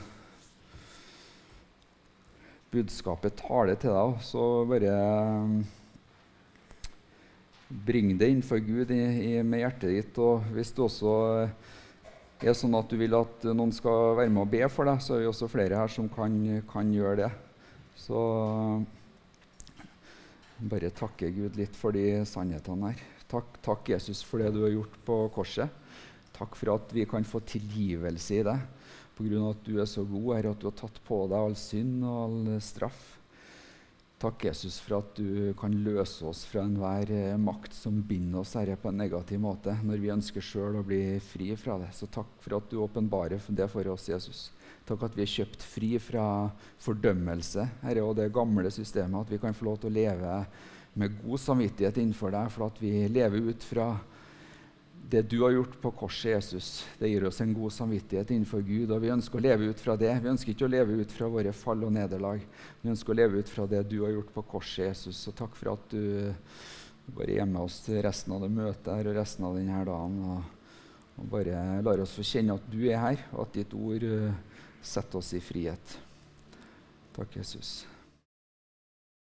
budskapet 2.74 3.38
taler 3.39 3.80
til 3.80 3.96
deg, 3.96 4.20
så 4.26 4.43
bare 4.70 4.93
um, 5.46 5.58
bring 7.88 8.13
det 8.20 8.32
innenfor 8.32 8.62
Gud 8.63 8.93
i, 8.93 9.02
i, 9.32 9.34
med 9.43 9.63
hjertet 9.63 9.93
ditt. 9.93 10.22
Og 10.22 10.46
hvis 10.56 10.74
det 10.76 10.86
også 10.86 11.15
er 12.46 12.54
sånn 12.58 12.78
at 12.78 12.89
du 12.89 13.00
vil 13.00 13.17
at 13.17 13.48
noen 13.50 13.74
skal 13.74 14.15
være 14.20 14.32
med 14.34 14.46
og 14.46 14.54
be 14.54 14.62
for 14.72 14.89
deg, 14.89 15.02
så 15.04 15.15
er 15.15 15.26
vi 15.26 15.32
også 15.32 15.50
flere 15.52 15.80
her 15.80 15.91
som 15.91 16.10
kan, 16.12 16.38
kan 16.70 16.93
gjøre 16.93 17.24
det. 17.26 17.32
Så 17.98 18.22
bare 20.60 20.89
takke 20.96 21.30
Gud 21.34 21.58
litt 21.60 21.76
for 21.78 21.96
de 21.96 22.24
sannhetene 22.26 22.93
her. 22.93 23.04
Takk, 23.30 23.60
takk, 23.65 23.89
Jesus, 23.91 24.24
for 24.26 24.41
det 24.41 24.54
du 24.56 24.63
har 24.63 24.74
gjort 24.74 24.96
på 25.06 25.20
korset. 25.36 25.70
Takk 26.38 26.56
for 26.56 26.76
at 26.78 26.93
vi 26.93 27.06
kan 27.10 27.26
få 27.28 27.41
tilgivelse 27.46 28.39
i 28.39 28.46
deg 28.46 28.65
pga. 29.17 29.50
at 29.50 29.63
du 29.65 29.80
er 29.82 29.86
så 29.89 30.04
god, 30.06 30.36
her, 30.36 30.52
at 30.52 30.60
du 30.60 30.67
har 30.70 30.78
tatt 30.78 31.00
på 31.06 31.24
deg 31.28 31.38
all 31.39 31.58
synd 31.58 32.04
og 32.06 32.17
all 32.24 32.62
straff. 32.62 33.17
Takk, 34.18 34.48
Jesus, 34.48 34.80
for 34.82 34.98
at 34.98 35.12
du 35.20 35.54
kan 35.60 35.76
løse 35.86 36.26
oss 36.26 36.40
fra 36.50 36.64
enhver 36.66 37.12
eh, 37.14 37.36
makt 37.38 37.76
som 37.78 38.00
binder 38.02 38.42
oss 38.42 38.56
herre, 38.58 38.74
på 38.74 38.90
en 38.90 38.98
negativ 38.98 39.38
måte 39.44 39.76
når 39.86 40.02
vi 40.02 40.10
ønsker 40.10 40.42
sjøl 40.42 40.80
å 40.80 40.86
bli 40.86 41.20
fri 41.22 41.52
fra 41.54 41.76
det. 41.84 41.92
Så 41.94 42.10
takk 42.10 42.32
for 42.42 42.58
at 42.58 42.72
du 42.72 42.80
åpenbarer 42.82 43.44
det 43.54 43.68
for 43.70 43.92
oss, 43.94 44.08
Jesus. 44.10 44.48
Takk 44.90 45.06
at 45.06 45.20
vi 45.20 45.22
er 45.22 45.30
kjøpt 45.36 45.62
fri 45.62 45.92
fra 46.02 46.26
fordømmelse 46.82 47.68
herre, 47.84 48.08
og 48.08 48.18
det 48.18 48.32
gamle 48.34 48.74
systemet. 48.74 49.22
At 49.22 49.36
vi 49.36 49.42
kan 49.44 49.54
få 49.54 49.70
lov 49.70 49.78
til 49.84 49.92
å 49.92 49.98
leve 50.00 50.42
med 50.98 51.22
god 51.22 51.44
samvittighet 51.44 52.02
innenfor 52.02 52.34
deg, 52.34 52.50
for 52.56 52.72
at 52.72 52.82
vi 52.82 52.96
lever 53.14 53.52
ut 53.52 53.70
fra 53.70 53.92
det 55.10 55.22
du 55.32 55.38
har 55.41 55.54
gjort 55.56 55.76
på 55.82 55.91
korset, 55.91 56.32
Jesus. 56.32 56.86
Det 57.00 57.08
gir 57.08 57.24
oss 57.28 57.39
en 57.41 57.54
god 57.56 57.72
samvittighet 57.72 58.32
innenfor 58.32 58.62
Gud, 58.65 58.91
og 58.91 59.00
vi 59.04 59.13
ønsker 59.13 59.39
å 59.39 59.43
leve 59.46 59.70
ut 59.72 59.80
fra 59.80 59.96
det. 60.00 60.12
Vi 60.24 60.32
ønsker 60.34 60.52
ikke 60.52 60.67
å 60.67 60.72
leve 60.74 60.98
ut 61.00 61.15
fra 61.15 61.30
våre 61.32 61.54
fall 61.56 61.86
og 61.88 61.93
nederlag. 61.96 62.43
Vi 62.82 62.91
ønsker 62.91 63.13
å 63.13 63.17
leve 63.22 63.39
ut 63.39 63.52
fra 63.52 63.67
det 63.72 63.86
du 63.88 64.02
har 64.04 64.12
gjort 64.17 64.34
på 64.36 64.43
korset, 64.52 64.89
Jesus. 64.89 65.24
Og 65.32 65.38
takk 65.39 65.56
for 65.56 65.78
at 65.78 65.96
du 65.96 66.36
bare 67.15 67.39
er 67.39 67.48
med 67.48 67.63
oss 67.63 67.80
til 67.86 68.02
resten 68.04 68.36
av 68.36 68.43
det 68.43 68.52
møtet 68.52 68.91
her 68.91 69.08
og 69.08 69.20
resten 69.22 69.48
av 69.48 69.56
denne 69.56 69.84
dagen. 69.88 70.22
Og, 70.28 70.72
og 71.17 71.34
bare 71.38 71.82
lar 71.88 72.04
oss 72.04 72.17
få 72.20 72.28
kjenne 72.28 72.60
at 72.60 72.72
du 72.72 72.82
er 72.89 73.00
her, 73.06 73.28
og 73.32 73.46
at 73.48 73.62
ditt 73.62 73.78
ord 73.80 74.10
setter 74.84 75.24
oss 75.24 75.32
i 75.38 75.43
frihet. 75.43 76.00
Takk, 77.15 77.39
Jesus. 77.39 77.80